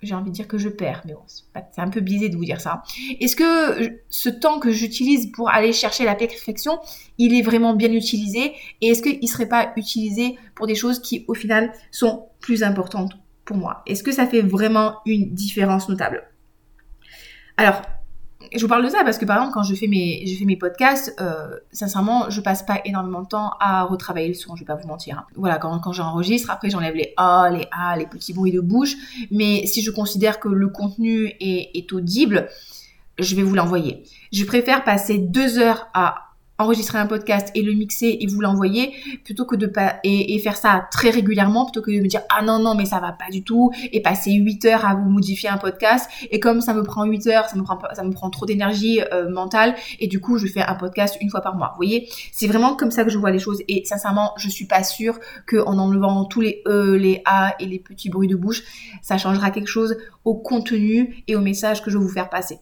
j'ai 0.00 0.14
envie 0.14 0.30
de 0.30 0.34
dire 0.34 0.48
que 0.48 0.56
je 0.56 0.70
perds, 0.70 1.02
mais 1.04 1.12
bon, 1.12 1.20
c'est 1.26 1.82
un 1.82 1.90
peu 1.90 2.00
biaisé 2.00 2.30
de 2.30 2.38
vous 2.38 2.46
dire 2.46 2.62
ça. 2.62 2.82
Est-ce 3.20 3.36
que 3.36 4.00
ce 4.08 4.30
temps 4.30 4.60
que 4.60 4.70
j'utilise 4.70 5.30
pour 5.30 5.50
aller 5.50 5.74
chercher 5.74 6.06
la 6.06 6.14
perfection, 6.14 6.78
il 7.18 7.34
est 7.34 7.42
vraiment 7.42 7.74
bien 7.74 7.92
utilisé? 7.92 8.54
Et 8.80 8.86
est-ce 8.86 9.02
qu'il 9.02 9.20
ne 9.20 9.26
serait 9.26 9.50
pas 9.50 9.74
utilisé 9.76 10.38
pour 10.54 10.66
des 10.66 10.74
choses 10.74 11.02
qui, 11.02 11.26
au 11.28 11.34
final, 11.34 11.70
sont 11.90 12.28
plus 12.40 12.62
importantes 12.62 13.12
moi 13.56 13.82
Est-ce 13.86 14.02
que 14.02 14.12
ça 14.12 14.26
fait 14.26 14.42
vraiment 14.42 14.96
une 15.06 15.34
différence 15.34 15.88
notable? 15.88 16.22
Alors, 17.56 17.82
je 18.54 18.60
vous 18.60 18.68
parle 18.68 18.84
de 18.84 18.88
ça 18.88 19.04
parce 19.04 19.18
que 19.18 19.24
par 19.24 19.36
exemple 19.36 19.54
quand 19.54 19.62
je 19.62 19.74
fais 19.74 19.86
mes, 19.86 20.26
je 20.26 20.34
fais 20.36 20.44
mes 20.44 20.56
podcasts, 20.56 21.14
euh, 21.20 21.56
sincèrement, 21.72 22.30
je 22.30 22.40
passe 22.40 22.62
pas 22.62 22.80
énormément 22.84 23.22
de 23.22 23.28
temps 23.28 23.52
à 23.60 23.84
retravailler 23.84 24.28
le 24.28 24.34
son, 24.34 24.56
je 24.56 24.60
vais 24.60 24.66
pas 24.66 24.76
vous 24.76 24.88
mentir. 24.88 25.18
Hein. 25.18 25.26
Voilà, 25.36 25.58
quand, 25.58 25.78
quand 25.78 25.92
j'enregistre, 25.92 26.50
après 26.50 26.70
j'enlève 26.70 26.94
les 26.94 27.12
A, 27.16 27.50
les 27.50 27.66
A, 27.70 27.96
les 27.96 28.06
petits 28.06 28.32
bruits 28.32 28.52
de 28.52 28.60
bouche. 28.60 28.94
Mais 29.30 29.66
si 29.66 29.82
je 29.82 29.90
considère 29.90 30.40
que 30.40 30.48
le 30.48 30.68
contenu 30.68 31.26
est, 31.40 31.70
est 31.74 31.92
audible, 31.92 32.48
je 33.18 33.36
vais 33.36 33.42
vous 33.42 33.54
l'envoyer. 33.54 34.02
Je 34.32 34.44
préfère 34.44 34.84
passer 34.84 35.18
deux 35.18 35.58
heures 35.58 35.88
à 35.94 36.29
enregistrer 36.60 36.98
un 36.98 37.06
podcast 37.06 37.50
et 37.54 37.62
le 37.62 37.72
mixer 37.72 38.18
et 38.20 38.26
vous 38.26 38.40
l'envoyer 38.40 38.92
plutôt 39.24 39.44
que 39.44 39.56
de 39.56 39.66
pas 39.66 39.96
et, 40.04 40.38
faire 40.40 40.56
ça 40.56 40.86
très 40.90 41.10
régulièrement 41.10 41.64
plutôt 41.64 41.82
que 41.82 41.90
de 41.90 42.00
me 42.00 42.06
dire 42.06 42.22
ah 42.30 42.42
non 42.42 42.58
non 42.58 42.74
mais 42.74 42.84
ça 42.84 43.00
va 43.00 43.12
pas 43.12 43.30
du 43.30 43.42
tout 43.42 43.70
et 43.92 44.00
passer 44.00 44.32
8 44.32 44.64
heures 44.66 44.84
à 44.86 44.94
vous 44.94 45.08
modifier 45.08 45.48
un 45.48 45.58
podcast. 45.58 46.08
Et 46.30 46.40
comme 46.40 46.60
ça 46.60 46.74
me 46.74 46.82
prend 46.82 47.04
8 47.04 47.26
heures 47.28 47.46
ça 47.48 47.56
me 47.56 48.12
prend 48.12 48.30
trop 48.30 48.46
d'énergie 48.46 49.00
euh, 49.12 49.28
mentale 49.30 49.74
et 49.98 50.06
du 50.06 50.20
coup 50.20 50.38
je 50.38 50.46
fais 50.46 50.62
un 50.62 50.74
podcast 50.74 51.16
une 51.20 51.30
fois 51.30 51.40
par 51.40 51.56
mois. 51.56 51.68
Vous 51.72 51.76
voyez? 51.76 52.08
C'est 52.32 52.46
vraiment 52.46 52.76
comme 52.76 52.90
ça 52.90 53.04
que 53.04 53.10
je 53.10 53.18
vois 53.18 53.30
les 53.30 53.38
choses 53.38 53.62
et 53.68 53.84
sincèrement 53.84 54.32
je 54.36 54.48
suis 54.48 54.66
pas 54.66 54.82
sûre 54.82 55.18
que 55.46 55.56
en 55.56 55.78
enlevant 55.78 56.24
tous 56.24 56.40
les 56.40 56.62
e 56.66 56.96
les 56.96 57.22
a 57.24 57.54
et 57.60 57.66
les 57.66 57.78
petits 57.78 58.10
bruits 58.10 58.28
de 58.28 58.36
bouche 58.36 58.62
ça 59.02 59.18
changera 59.18 59.50
quelque 59.50 59.68
chose 59.68 59.96
au 60.24 60.34
contenu 60.34 61.22
et 61.26 61.36
au 61.36 61.40
message 61.40 61.82
que 61.82 61.90
je 61.90 61.98
vais 61.98 62.04
vous 62.04 62.10
faire 62.10 62.28
passer 62.28 62.58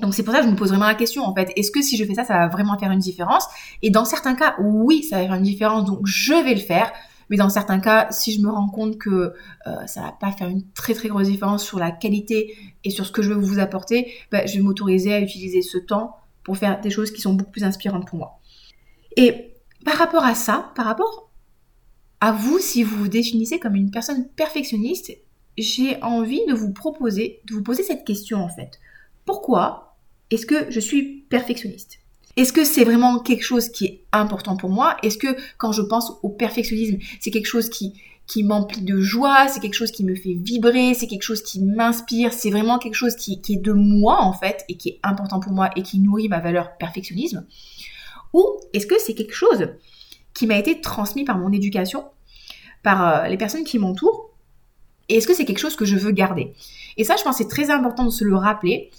donc 0.00 0.14
c'est 0.14 0.22
pour 0.22 0.32
ça 0.32 0.40
que 0.40 0.46
je 0.46 0.50
me 0.50 0.56
pose 0.56 0.68
vraiment 0.68 0.86
la 0.86 0.94
question 0.94 1.24
en 1.24 1.34
fait. 1.34 1.52
Est-ce 1.56 1.70
que 1.70 1.82
si 1.82 1.96
je 1.96 2.04
fais 2.04 2.14
ça, 2.14 2.24
ça 2.24 2.34
va 2.34 2.48
vraiment 2.48 2.78
faire 2.78 2.90
une 2.90 3.00
différence? 3.00 3.44
Et 3.82 3.90
dans 3.90 4.04
certains 4.04 4.34
cas, 4.34 4.54
oui, 4.60 5.02
ça 5.02 5.18
va 5.18 5.24
faire 5.24 5.34
une 5.34 5.42
différence, 5.42 5.84
donc 5.84 6.00
je 6.04 6.34
vais 6.44 6.54
le 6.54 6.60
faire. 6.60 6.92
Mais 7.30 7.36
dans 7.36 7.50
certains 7.50 7.78
cas, 7.78 8.08
si 8.10 8.32
je 8.32 8.40
me 8.40 8.48
rends 8.48 8.68
compte 8.68 8.96
que 8.96 9.34
euh, 9.66 9.86
ça 9.86 10.00
va 10.00 10.12
pas 10.12 10.32
faire 10.32 10.48
une 10.48 10.62
très 10.72 10.94
très 10.94 11.08
grosse 11.08 11.28
différence 11.28 11.62
sur 11.62 11.78
la 11.78 11.90
qualité 11.90 12.56
et 12.84 12.90
sur 12.90 13.04
ce 13.04 13.12
que 13.12 13.20
je 13.20 13.30
veux 13.30 13.40
vous 13.40 13.58
apporter, 13.58 14.12
bah, 14.32 14.46
je 14.46 14.54
vais 14.56 14.62
m'autoriser 14.62 15.12
à 15.12 15.20
utiliser 15.20 15.60
ce 15.60 15.76
temps 15.76 16.16
pour 16.42 16.56
faire 16.56 16.80
des 16.80 16.90
choses 16.90 17.10
qui 17.10 17.20
sont 17.20 17.34
beaucoup 17.34 17.50
plus 17.50 17.64
inspirantes 17.64 18.06
pour 18.06 18.18
moi. 18.18 18.38
Et 19.16 19.52
par 19.84 19.96
rapport 19.96 20.24
à 20.24 20.34
ça, 20.34 20.72
par 20.74 20.86
rapport 20.86 21.30
à 22.20 22.32
vous, 22.32 22.58
si 22.58 22.82
vous 22.82 22.96
vous 22.96 23.08
définissez 23.08 23.58
comme 23.58 23.74
une 23.74 23.90
personne 23.90 24.28
perfectionniste, 24.28 25.12
j'ai 25.58 26.02
envie 26.02 26.44
de 26.46 26.54
vous 26.54 26.72
proposer, 26.72 27.40
de 27.46 27.54
vous 27.54 27.62
poser 27.62 27.82
cette 27.82 28.04
question 28.06 28.42
en 28.42 28.48
fait. 28.48 28.78
Pourquoi 29.24 29.87
est-ce 30.30 30.46
que 30.46 30.70
je 30.70 30.80
suis 30.80 31.24
perfectionniste? 31.28 31.98
Est-ce 32.36 32.52
que 32.52 32.64
c'est 32.64 32.84
vraiment 32.84 33.18
quelque 33.18 33.42
chose 33.42 33.68
qui 33.68 33.84
est 33.86 34.04
important 34.12 34.56
pour 34.56 34.70
moi? 34.70 34.96
Est-ce 35.02 35.18
que 35.18 35.36
quand 35.56 35.72
je 35.72 35.82
pense 35.82 36.12
au 36.22 36.28
perfectionnisme, 36.28 36.98
c'est 37.18 37.30
quelque 37.30 37.46
chose 37.46 37.68
qui, 37.68 37.94
qui 38.28 38.44
m'emplit 38.44 38.82
de 38.82 39.00
joie, 39.00 39.48
c'est 39.48 39.58
quelque 39.58 39.74
chose 39.74 39.90
qui 39.90 40.04
me 40.04 40.14
fait 40.14 40.34
vibrer, 40.34 40.94
c'est 40.94 41.08
quelque 41.08 41.22
chose 41.22 41.42
qui 41.42 41.60
m'inspire, 41.60 42.32
c'est 42.32 42.50
vraiment 42.50 42.78
quelque 42.78 42.94
chose 42.94 43.16
qui, 43.16 43.40
qui, 43.40 43.54
est 43.54 43.60
de 43.60 43.72
moi 43.72 44.20
en 44.20 44.32
fait 44.32 44.64
et 44.68 44.76
qui 44.76 44.90
est 44.90 45.00
important 45.02 45.40
pour 45.40 45.52
moi 45.52 45.70
et 45.74 45.82
qui 45.82 45.98
nourrit 45.98 46.28
ma 46.28 46.38
valeur 46.38 46.76
perfectionnisme? 46.76 47.44
Ou 48.34 48.44
est-ce 48.72 48.86
que 48.86 49.00
c'est 49.00 49.14
quelque 49.14 49.34
chose 49.34 49.70
qui 50.34 50.46
m'a 50.46 50.58
été 50.58 50.80
transmis 50.80 51.24
par 51.24 51.38
mon 51.38 51.50
éducation, 51.50 52.04
par 52.82 53.24
euh, 53.24 53.28
les 53.28 53.38
personnes 53.38 53.64
qui 53.64 53.78
m'entourent? 53.78 54.30
Et 55.08 55.16
est-ce 55.16 55.26
que 55.26 55.34
c'est 55.34 55.46
quelque 55.46 55.58
chose 55.58 55.74
que 55.74 55.86
je 55.86 55.96
veux 55.96 56.12
garder? 56.12 56.52
Et 56.98 57.04
ça, 57.04 57.16
je 57.16 57.24
pense, 57.24 57.38
c'est 57.38 57.48
très 57.48 57.70
important 57.70 58.04
de 58.04 58.10
se 58.10 58.24
le 58.24 58.36
rappeler 58.36 58.90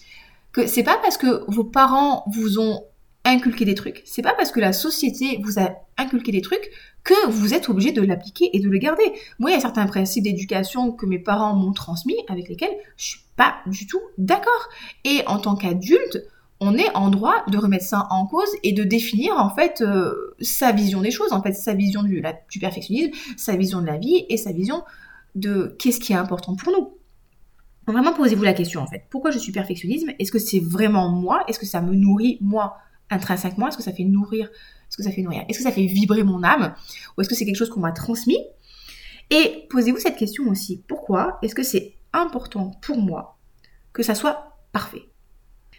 que 0.52 0.68
c'est 0.68 0.84
pas 0.84 0.98
parce 1.02 1.18
que 1.18 1.44
vos 1.52 1.64
parents 1.64 2.24
vous 2.32 2.60
ont 2.60 2.84
inculqué 3.26 3.66
des 3.66 3.76
trucs, 3.76 4.02
c'est 4.06 4.22
pas 4.22 4.34
parce 4.34 4.52
que 4.52 4.60
la 4.60 4.74
société 4.74 5.40
vous 5.44 5.60
a 5.60 5.72
inculqué 5.98 6.32
des 6.32 6.42
trucs 6.42 6.72
que 7.04 7.30
vous 7.30 7.54
êtes 7.54 7.70
obligé 7.70 7.92
de 7.92 8.02
l'appliquer 8.02 8.50
et 8.54 8.60
de 8.60 8.70
le 8.70 8.78
garder. 8.78 9.04
Moi, 9.40 9.52
il 9.52 9.54
y 9.54 9.58
a 9.58 9.60
certains 9.60 9.86
principes 9.86 10.24
d'éducation 10.24 10.92
que 10.92 11.06
mes 11.06 11.20
parents 11.20 11.56
m'ont 11.56 11.74
transmis 11.74 12.18
avec 12.28 12.50
lesquels 12.50 12.76
je 12.98 13.06
suis 13.08 13.20
pas 13.36 13.58
du 13.66 13.88
tout 13.88 14.02
d'accord. 14.18 14.70
Et 15.06 15.24
en 15.28 15.40
tant 15.40 15.56
qu'adulte, 15.56 16.24
on 16.60 16.78
est 16.78 16.94
en 16.96 17.10
droit 17.10 17.46
de 17.48 17.58
remettre 17.58 17.86
ça 17.86 18.08
en 18.10 18.26
cause 18.26 18.50
et 18.64 18.74
de 18.74 18.84
définir 18.84 19.38
en 19.38 19.50
fait 19.50 19.82
euh, 19.82 20.36
sa 20.42 20.72
vision 20.72 21.02
des 21.02 21.12
choses, 21.12 21.32
en 21.32 21.42
fait 21.42 21.54
sa 21.54 21.74
vision 21.74 22.04
du, 22.04 22.22
du 22.52 22.60
perfectionnisme, 22.60 23.12
sa 23.38 23.56
vision 23.56 23.82
de 23.82 23.88
la 23.88 23.98
vie 23.98 24.26
et 24.30 24.38
sa 24.38 24.52
vision 24.52 24.84
de 25.36 25.76
qu'est-ce 25.80 26.00
qui 26.00 26.14
est 26.14 26.18
important 26.18 26.56
pour 26.56 26.74
nous. 26.74 26.99
Vraiment, 27.92 28.14
posez-vous 28.14 28.44
la 28.44 28.54
question 28.54 28.82
en 28.82 28.88
fait. 28.88 29.06
Pourquoi 29.10 29.32
je 29.32 29.40
suis 29.40 29.52
perfectionnisme? 29.52 30.12
Est-ce 30.20 30.32
que 30.32 30.40
c'est 30.40 30.60
vraiment 30.60 31.10
moi? 31.10 31.44
Est-ce 31.48 31.60
que 31.60 31.66
ça 31.66 31.82
me 31.82 31.94
nourrit 31.94 32.38
moi 32.40 32.78
intrinsèquement? 33.10 33.68
Est-ce 33.68 33.78
que 33.78 33.84
ça 33.84 33.94
fait 33.94 34.04
nourrir 34.04 34.46
Est-ce 34.46 34.98
que 34.98 35.04
ça 35.04 35.12
fait 35.12 35.22
nourrir? 35.22 35.44
Est-ce 35.50 35.58
que 35.58 35.64
ça 35.64 35.72
fait 35.72 35.86
vibrer 35.86 36.24
mon 36.24 36.44
âme? 36.44 36.76
Ou 37.18 37.22
est-ce 37.22 37.30
que 37.30 37.36
c'est 37.36 37.46
quelque 37.46 37.56
chose 37.56 37.70
qu'on 37.70 37.80
m'a 37.80 37.92
transmis? 37.92 38.40
Et 39.32 39.68
posez-vous 39.70 40.00
cette 40.00 40.18
question 40.18 40.46
aussi. 40.50 40.84
Pourquoi 40.88 41.40
est-ce 41.42 41.56
que 41.56 41.64
c'est 41.64 41.96
important 42.14 42.72
pour 42.82 42.98
moi 42.98 43.38
que 43.92 44.04
ça 44.04 44.14
soit 44.14 44.58
parfait? 44.72 45.10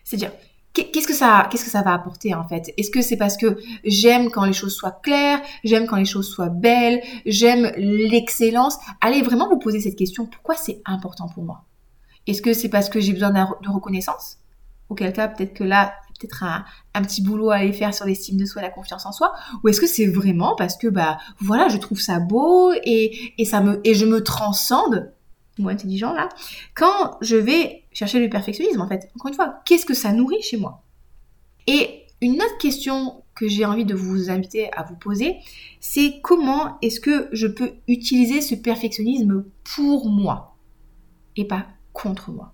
C'est-à-dire, 0.02 0.32
qu'est-ce 0.72 1.06
que 1.06 1.14
ça 1.14 1.48
qu'est-ce 1.50 1.64
que 1.64 1.70
ça 1.70 1.82
va 1.82 1.94
apporter 1.94 2.34
en 2.34 2.46
fait? 2.46 2.72
Est-ce 2.76 2.90
que 2.90 3.02
c'est 3.02 3.16
parce 3.16 3.36
que 3.36 3.58
j'aime 3.84 4.30
quand 4.30 4.44
les 4.44 4.52
choses 4.52 4.74
soient 4.74 4.98
claires, 5.02 5.40
j'aime 5.62 5.86
quand 5.86 5.96
les 5.96 6.04
choses 6.04 6.28
soient 6.28 6.48
belles, 6.48 7.00
j'aime 7.24 7.70
l'excellence? 7.76 8.78
Allez 9.00 9.22
vraiment 9.22 9.48
vous 9.48 9.58
poser 9.58 9.80
cette 9.80 9.96
question, 9.96 10.26
pourquoi 10.26 10.56
c'est 10.56 10.80
important 10.84 11.28
pour 11.28 11.44
moi? 11.44 11.64
Est-ce 12.30 12.42
que 12.42 12.54
c'est 12.54 12.68
parce 12.68 12.88
que 12.88 13.00
j'ai 13.00 13.12
besoin 13.12 13.30
de 13.30 13.68
reconnaissance? 13.68 14.38
Auquel 14.88 15.12
cas, 15.12 15.28
peut-être 15.28 15.54
que 15.54 15.64
là, 15.64 15.94
peut-être 16.18 16.44
un, 16.44 17.02
petit 17.02 17.22
boulot 17.22 17.50
à 17.50 17.56
aller 17.56 17.72
faire 17.72 17.94
sur 17.94 18.06
l'estime 18.06 18.36
de 18.36 18.44
soi, 18.44 18.62
la 18.62 18.70
confiance 18.70 19.06
en 19.06 19.12
soi, 19.12 19.32
ou 19.62 19.68
est-ce 19.68 19.80
que 19.80 19.86
c'est 19.86 20.06
vraiment 20.06 20.54
parce 20.56 20.76
que 20.76 20.86
bah 20.86 21.18
voilà, 21.40 21.68
je 21.68 21.78
trouve 21.78 22.00
ça 22.00 22.20
beau 22.20 22.72
et, 22.84 23.34
je 23.38 24.04
me 24.04 24.22
transcende, 24.22 25.12
moi 25.58 25.72
intelligent 25.72 26.12
là, 26.12 26.28
quand 26.74 27.16
je 27.20 27.36
vais 27.36 27.84
chercher 27.92 28.20
le 28.20 28.30
perfectionnisme 28.30 28.80
en 28.80 28.88
fait? 28.88 29.10
Encore 29.16 29.28
une 29.28 29.34
fois, 29.34 29.60
qu'est-ce 29.64 29.86
que 29.86 29.94
ça 29.94 30.12
nourrit 30.12 30.42
chez 30.42 30.56
moi? 30.56 30.82
Et 31.66 32.06
une 32.20 32.36
autre 32.36 32.58
question 32.58 33.22
que 33.34 33.48
j'ai 33.48 33.64
envie 33.64 33.84
de 33.84 33.94
vous 33.94 34.30
inviter 34.30 34.70
à 34.74 34.82
vous 34.82 34.96
poser, 34.96 35.38
c'est 35.80 36.20
comment 36.22 36.78
est-ce 36.82 37.00
que 37.00 37.28
je 37.32 37.46
peux 37.46 37.72
utiliser 37.88 38.40
ce 38.40 38.54
perfectionnisme 38.54 39.44
pour 39.64 40.08
moi? 40.10 40.56
Et 41.36 41.46
pas 41.46 41.66
contre 41.92 42.30
moi. 42.30 42.52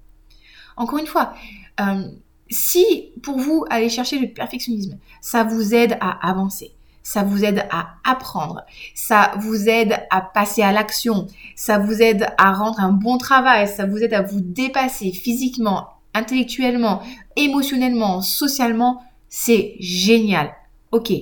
Encore 0.77 0.99
une 0.99 1.07
fois, 1.07 1.35
euh, 1.81 2.09
si 2.51 3.13
pour 3.23 3.39
vous 3.39 3.65
aller 3.71 3.89
chercher 3.89 4.19
le 4.19 4.29
perfectionnisme, 4.29 4.99
ça 5.21 5.45
vous 5.45 5.75
aide 5.75 5.97
à 6.01 6.29
avancer, 6.29 6.73
ça 7.03 7.23
vous 7.23 7.45
aide 7.45 7.67
à 7.71 7.95
apprendre, 8.05 8.65
ça 8.95 9.33
vous 9.39 9.69
aide 9.69 9.97
à 10.11 10.21
passer 10.21 10.63
à 10.63 10.73
l'action, 10.73 11.27
ça 11.55 11.79
vous 11.79 12.03
aide 12.03 12.27
à 12.39 12.53
rendre 12.53 12.81
un 12.81 12.93
bon 12.93 13.19
travail, 13.19 13.69
ça 13.69 13.87
vous 13.87 13.99
aide 13.99 14.15
à 14.15 14.23
vous 14.23 14.41
dépasser 14.41 15.13
physiquement, 15.13 15.89
intellectuellement, 16.15 17.03
émotionnellement, 17.37 18.23
socialement, 18.23 19.03
c'est 19.29 19.77
génial. 19.81 20.53
Ok, 20.93 21.13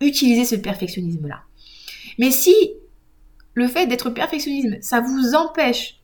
utilisez 0.00 0.44
ce 0.44 0.56
perfectionnisme-là. 0.56 1.42
Mais 2.18 2.30
si 2.30 2.54
le 3.54 3.68
fait 3.68 3.86
d'être 3.86 4.10
perfectionnisme, 4.10 4.76
ça 4.80 5.00
vous 5.00 5.34
empêche 5.34 6.00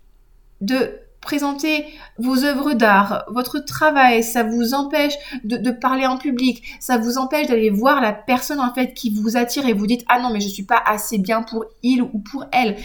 de 0.61 0.99
présenter 1.23 1.87
vos 2.19 2.45
œuvres 2.45 2.75
d'art, 2.75 3.25
votre 3.29 3.59
travail, 3.61 4.23
ça 4.23 4.43
vous 4.43 4.75
empêche 4.75 5.15
de, 5.45 5.71
parler 5.71 6.05
en 6.05 6.19
public, 6.19 6.63
ça 6.81 6.99
vous 6.99 7.17
empêche 7.17 7.47
d'aller 7.47 7.71
voir 7.71 8.03
la 8.03 8.13
personne 8.13 8.61
en 8.61 8.75
fait 8.75 8.93
qui 8.93 9.15
vous 9.15 9.37
attire 9.37 9.67
et 9.67 9.73
vous 9.73 9.87
dites 9.87 10.05
ah 10.09 10.21
non 10.21 10.31
mais 10.31 10.41
je 10.41 10.49
suis 10.49 10.65
pas 10.65 10.83
assez 10.85 11.19
bien 11.19 11.43
pour 11.43 11.65
il 11.83 12.03
ou 12.03 12.19
pour 12.19 12.45
elle. 12.53 12.77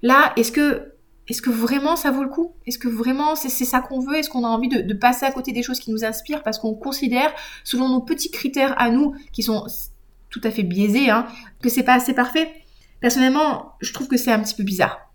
Là, 0.00 0.32
est-ce 0.36 0.52
que 0.52 0.92
est-ce 1.28 1.42
que 1.42 1.50
vraiment 1.50 1.94
ça 1.94 2.10
vaut 2.10 2.22
le 2.22 2.28
coup? 2.28 2.52
Est-ce 2.66 2.78
que 2.78 2.88
vraiment 2.88 3.36
c'est 3.36 3.48
ça 3.48 3.80
qu'on 3.80 4.00
veut? 4.00 4.16
Est-ce 4.16 4.30
qu'on 4.30 4.44
a 4.44 4.48
envie 4.48 4.68
de, 4.68 4.94
passer 4.94 5.24
à 5.24 5.30
côté 5.30 5.52
des 5.52 5.62
choses 5.62 5.78
qui 5.78 5.92
nous 5.92 6.04
inspirent? 6.04 6.42
Parce 6.42 6.58
qu'on 6.58 6.74
considère, 6.74 7.32
selon 7.62 7.88
nos 7.88 8.00
petits 8.00 8.30
critères 8.30 8.74
à 8.80 8.90
nous, 8.90 9.14
qui 9.32 9.42
sont 9.42 9.64
tout 10.30 10.40
à 10.42 10.50
fait 10.50 10.64
biaisés, 10.64 11.10
hein, 11.10 11.26
que 11.62 11.68
c'est 11.68 11.84
pas 11.84 11.94
assez 11.94 12.12
parfait 12.12 12.50
Personnellement, 13.02 13.72
je 13.80 13.92
trouve 13.92 14.06
que 14.06 14.16
c'est 14.16 14.30
un 14.30 14.38
petit 14.38 14.54
peu 14.54 14.62
bizarre. 14.62 15.11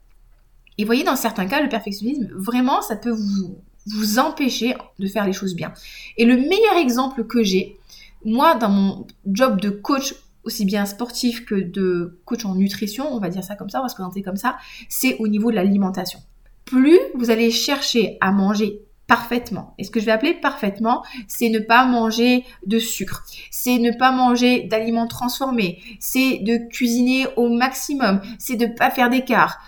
Et 0.77 0.85
voyez, 0.85 1.03
dans 1.03 1.15
certains 1.15 1.47
cas, 1.47 1.61
le 1.61 1.69
perfectionnisme, 1.69 2.29
vraiment, 2.35 2.81
ça 2.81 2.95
peut 2.95 3.11
vous, 3.11 3.57
vous 3.87 4.19
empêcher 4.19 4.75
de 4.99 5.07
faire 5.07 5.25
les 5.25 5.33
choses 5.33 5.55
bien. 5.55 5.73
Et 6.17 6.25
le 6.25 6.35
meilleur 6.35 6.77
exemple 6.77 7.23
que 7.23 7.43
j'ai, 7.43 7.77
moi, 8.25 8.55
dans 8.55 8.69
mon 8.69 9.07
job 9.25 9.59
de 9.61 9.69
coach, 9.69 10.13
aussi 10.43 10.65
bien 10.65 10.85
sportif 10.85 11.45
que 11.45 11.55
de 11.55 12.19
coach 12.25 12.45
en 12.45 12.55
nutrition, 12.55 13.11
on 13.11 13.19
va 13.19 13.29
dire 13.29 13.43
ça 13.43 13.55
comme 13.55 13.69
ça, 13.69 13.79
on 13.79 13.83
va 13.83 13.89
se 13.89 13.95
présenter 13.95 14.21
comme 14.21 14.37
ça, 14.37 14.57
c'est 14.89 15.17
au 15.17 15.27
niveau 15.27 15.51
de 15.51 15.55
l'alimentation. 15.55 16.19
Plus 16.65 16.99
vous 17.15 17.29
allez 17.29 17.51
chercher 17.51 18.17
à 18.21 18.31
manger 18.31 18.81
parfaitement. 19.07 19.73
Et 19.77 19.83
ce 19.83 19.91
que 19.91 19.99
je 19.99 20.05
vais 20.05 20.11
appeler 20.11 20.33
parfaitement, 20.33 21.03
c'est 21.27 21.49
ne 21.49 21.59
pas 21.59 21.85
manger 21.85 22.43
de 22.65 22.77
sucre, 22.77 23.23
c'est 23.51 23.77
ne 23.77 23.91
pas 23.97 24.11
manger 24.11 24.63
d'aliments 24.63 25.07
transformés, 25.07 25.81
c'est 25.99 26.39
de 26.39 26.57
cuisiner 26.69 27.25
au 27.37 27.49
maximum, 27.49 28.21
c'est 28.37 28.57
de 28.57 28.65
pas 28.65 28.91
faire 28.91 29.09
d'écart. 29.09 29.59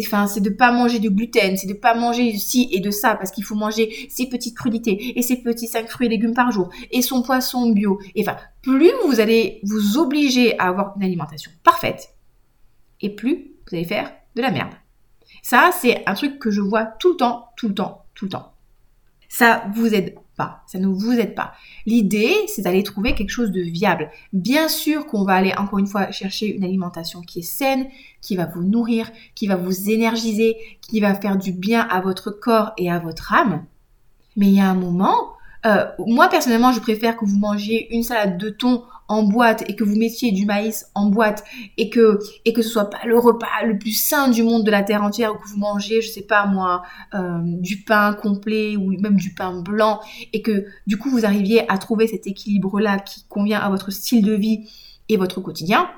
Enfin, 0.00 0.26
c'est 0.26 0.40
de 0.40 0.50
pas 0.50 0.72
manger 0.72 0.98
de 0.98 1.08
gluten, 1.08 1.56
c'est 1.56 1.66
de 1.66 1.74
pas 1.74 1.94
manger 1.94 2.32
de 2.32 2.38
ci 2.38 2.68
et 2.72 2.80
de 2.80 2.90
ça 2.90 3.14
parce 3.14 3.30
qu'il 3.30 3.44
faut 3.44 3.54
manger 3.54 4.08
ses 4.08 4.28
petites 4.28 4.56
crudités 4.56 5.18
et 5.18 5.22
ses 5.22 5.36
petits 5.36 5.66
5 5.66 5.88
fruits 5.88 6.06
et 6.06 6.10
légumes 6.10 6.34
par 6.34 6.50
jour 6.50 6.70
et 6.90 7.02
son 7.02 7.22
poisson 7.22 7.70
bio. 7.70 8.00
Enfin, 8.18 8.36
plus 8.62 8.92
vous 9.06 9.20
allez 9.20 9.60
vous 9.64 9.98
obliger 9.98 10.58
à 10.58 10.68
avoir 10.68 10.94
une 10.96 11.04
alimentation 11.04 11.50
parfaite 11.62 12.14
et 13.00 13.10
plus 13.10 13.52
vous 13.68 13.76
allez 13.76 13.84
faire 13.84 14.12
de 14.34 14.42
la 14.42 14.50
merde. 14.50 14.72
Ça, 15.42 15.70
c'est 15.78 16.02
un 16.06 16.14
truc 16.14 16.38
que 16.38 16.50
je 16.50 16.60
vois 16.60 16.84
tout 16.84 17.10
le 17.10 17.16
temps, 17.16 17.50
tout 17.56 17.68
le 17.68 17.74
temps, 17.74 18.04
tout 18.14 18.24
le 18.24 18.30
temps. 18.30 18.52
Ça 19.28 19.64
vous 19.74 19.94
aide 19.94 20.14
ça 20.66 20.78
ne 20.78 20.86
vous 20.86 21.12
aide 21.12 21.34
pas. 21.34 21.52
L'idée, 21.86 22.32
c'est 22.46 22.62
d'aller 22.62 22.82
trouver 22.82 23.14
quelque 23.14 23.30
chose 23.30 23.50
de 23.50 23.60
viable. 23.60 24.10
Bien 24.32 24.68
sûr 24.68 25.06
qu'on 25.06 25.24
va 25.24 25.34
aller 25.34 25.52
encore 25.56 25.78
une 25.78 25.86
fois 25.86 26.10
chercher 26.10 26.54
une 26.54 26.64
alimentation 26.64 27.20
qui 27.20 27.40
est 27.40 27.42
saine, 27.42 27.88
qui 28.20 28.36
va 28.36 28.46
vous 28.46 28.62
nourrir, 28.62 29.10
qui 29.34 29.46
va 29.46 29.56
vous 29.56 29.90
énergiser, 29.90 30.56
qui 30.80 31.00
va 31.00 31.14
faire 31.14 31.36
du 31.36 31.52
bien 31.52 31.80
à 31.80 32.00
votre 32.00 32.30
corps 32.30 32.72
et 32.76 32.90
à 32.90 32.98
votre 32.98 33.32
âme. 33.32 33.64
Mais 34.36 34.46
il 34.46 34.54
y 34.54 34.60
a 34.60 34.68
un 34.68 34.74
moment, 34.74 35.32
euh, 35.66 35.84
moi 36.06 36.28
personnellement, 36.28 36.72
je 36.72 36.80
préfère 36.80 37.16
que 37.16 37.24
vous 37.24 37.38
mangiez 37.38 37.94
une 37.94 38.02
salade 38.02 38.38
de 38.38 38.50
thon 38.50 38.84
en 39.08 39.22
boîte 39.22 39.64
et 39.68 39.74
que 39.74 39.84
vous 39.84 39.96
mettiez 39.96 40.32
du 40.32 40.44
maïs 40.44 40.90
en 40.94 41.06
boîte 41.06 41.44
et 41.76 41.90
que 41.90 42.18
et 42.44 42.52
que 42.52 42.62
ce 42.62 42.68
soit 42.68 42.90
pas 42.90 43.04
le 43.06 43.18
repas 43.18 43.46
le 43.66 43.78
plus 43.78 43.92
sain 43.92 44.28
du 44.28 44.42
monde 44.42 44.64
de 44.64 44.70
la 44.70 44.82
terre 44.82 45.02
entière 45.02 45.34
ou 45.34 45.38
que 45.38 45.48
vous 45.48 45.58
mangez 45.58 46.02
je 46.02 46.08
sais 46.08 46.22
pas 46.22 46.46
moi 46.46 46.82
euh, 47.14 47.40
du 47.42 47.82
pain 47.82 48.12
complet 48.12 48.76
ou 48.76 48.90
même 49.00 49.16
du 49.16 49.34
pain 49.34 49.60
blanc 49.60 50.00
et 50.32 50.42
que 50.42 50.66
du 50.86 50.98
coup 50.98 51.10
vous 51.10 51.24
arriviez 51.24 51.70
à 51.70 51.78
trouver 51.78 52.06
cet 52.06 52.26
équilibre 52.26 52.80
là 52.80 52.98
qui 52.98 53.24
convient 53.28 53.60
à 53.60 53.70
votre 53.70 53.90
style 53.90 54.24
de 54.24 54.34
vie 54.34 54.68
et 55.08 55.16
votre 55.16 55.40
quotidien 55.40 55.88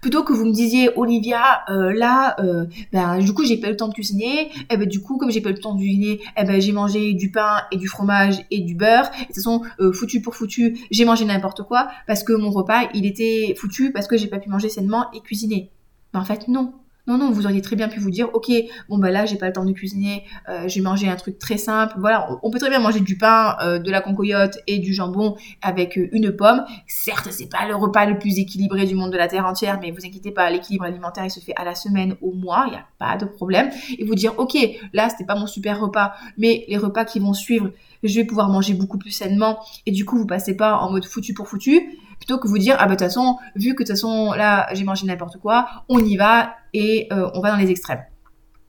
plutôt 0.00 0.22
que 0.22 0.32
vous 0.32 0.44
me 0.44 0.52
disiez 0.52 0.90
Olivia 0.96 1.64
euh, 1.68 1.92
là 1.92 2.36
euh, 2.40 2.66
ben 2.92 3.18
du 3.18 3.32
coup 3.32 3.44
j'ai 3.44 3.56
pas 3.56 3.68
eu 3.68 3.70
le 3.70 3.76
temps 3.76 3.88
de 3.88 3.94
cuisiner. 3.94 4.42
Et 4.42 4.50
eh 4.70 4.76
ben 4.76 4.88
du 4.88 5.00
coup 5.00 5.16
comme 5.18 5.30
j'ai 5.30 5.40
pas 5.40 5.50
eu 5.50 5.54
le 5.54 5.58
temps 5.58 5.74
de 5.74 5.80
cuisiner 5.80 6.20
eh 6.36 6.44
ben 6.44 6.60
j'ai 6.60 6.72
mangé 6.72 7.12
du 7.14 7.30
pain 7.30 7.62
et 7.70 7.76
du 7.76 7.88
fromage 7.88 8.44
et 8.50 8.60
du 8.60 8.74
beurre. 8.74 9.10
Et 9.14 9.22
de 9.22 9.26
toute 9.26 9.36
façon 9.36 9.62
euh, 9.80 9.92
foutu 9.92 10.20
pour 10.20 10.34
foutu 10.34 10.78
j'ai 10.90 11.04
mangé 11.04 11.24
n'importe 11.24 11.62
quoi 11.62 11.88
parce 12.06 12.22
que 12.22 12.32
mon 12.32 12.50
repas 12.50 12.88
il 12.94 13.06
était 13.06 13.54
foutu 13.58 13.92
parce 13.92 14.06
que 14.06 14.16
j'ai 14.16 14.28
pas 14.28 14.38
pu 14.38 14.48
manger 14.48 14.68
sainement 14.68 15.10
et 15.12 15.20
cuisiner. 15.20 15.70
Mais 16.12 16.20
en 16.20 16.24
fait 16.24 16.48
non 16.48 16.72
non, 17.06 17.18
non, 17.18 17.30
vous 17.30 17.46
auriez 17.46 17.62
très 17.62 17.76
bien 17.76 17.88
pu 17.88 18.00
vous 18.00 18.10
dire, 18.10 18.28
ok, 18.34 18.50
bon 18.88 18.98
bah 18.98 19.10
là 19.10 19.26
j'ai 19.26 19.36
pas 19.36 19.46
le 19.46 19.52
temps 19.52 19.64
de 19.64 19.72
cuisiner, 19.72 20.24
euh, 20.48 20.66
j'ai 20.66 20.80
mangé 20.80 21.08
un 21.08 21.14
truc 21.14 21.38
très 21.38 21.56
simple. 21.56 21.94
Voilà, 21.98 22.28
on 22.42 22.50
peut 22.50 22.58
très 22.58 22.68
bien 22.68 22.80
manger 22.80 23.00
du 23.00 23.16
pain, 23.16 23.56
euh, 23.62 23.78
de 23.78 23.90
la 23.90 24.00
concoyote 24.00 24.58
et 24.66 24.78
du 24.78 24.92
jambon 24.92 25.36
avec 25.62 25.96
euh, 25.98 26.08
une 26.12 26.32
pomme. 26.32 26.64
Certes, 26.88 27.28
c'est 27.30 27.48
pas 27.48 27.66
le 27.68 27.76
repas 27.76 28.06
le 28.06 28.18
plus 28.18 28.38
équilibré 28.38 28.86
du 28.86 28.96
monde 28.96 29.12
de 29.12 29.16
la 29.16 29.28
terre 29.28 29.46
entière, 29.46 29.78
mais 29.80 29.92
vous 29.92 30.04
inquiétez 30.04 30.32
pas, 30.32 30.50
l'équilibre 30.50 30.84
alimentaire 30.84 31.24
il 31.24 31.30
se 31.30 31.40
fait 31.40 31.54
à 31.56 31.64
la 31.64 31.76
semaine, 31.76 32.16
au 32.20 32.32
mois, 32.32 32.64
il 32.66 32.70
n'y 32.70 32.76
a 32.76 32.86
pas 32.98 33.16
de 33.16 33.24
problème. 33.24 33.70
Et 33.98 34.04
vous 34.04 34.16
dire, 34.16 34.34
ok, 34.38 34.56
là 34.92 35.08
c'était 35.08 35.24
pas 35.24 35.36
mon 35.36 35.46
super 35.46 35.80
repas, 35.80 36.14
mais 36.38 36.64
les 36.68 36.76
repas 36.76 37.04
qui 37.04 37.20
vont 37.20 37.34
suivre, 37.34 37.70
je 38.02 38.14
vais 38.14 38.24
pouvoir 38.24 38.48
manger 38.48 38.74
beaucoup 38.74 38.98
plus 38.98 39.10
sainement. 39.12 39.60
Et 39.86 39.92
du 39.92 40.04
coup, 40.04 40.18
vous 40.18 40.26
passez 40.26 40.56
pas 40.56 40.78
en 40.78 40.90
mode 40.90 41.04
foutu 41.04 41.34
pour 41.34 41.48
foutu 41.48 41.98
que 42.34 42.48
vous 42.48 42.58
dire 42.58 42.76
ah 42.78 42.86
bah 42.86 42.94
de 42.94 42.96
toute 42.96 43.06
façon 43.06 43.38
vu 43.54 43.74
que 43.74 43.82
de 43.82 43.88
toute 43.88 43.96
façon 43.96 44.32
là 44.32 44.68
j'ai 44.72 44.84
mangé 44.84 45.06
n'importe 45.06 45.38
quoi 45.38 45.66
on 45.88 45.98
y 45.98 46.16
va 46.16 46.54
et 46.74 47.08
euh, 47.12 47.30
on 47.34 47.40
va 47.40 47.50
dans 47.50 47.56
les 47.56 47.70
extrêmes. 47.70 48.02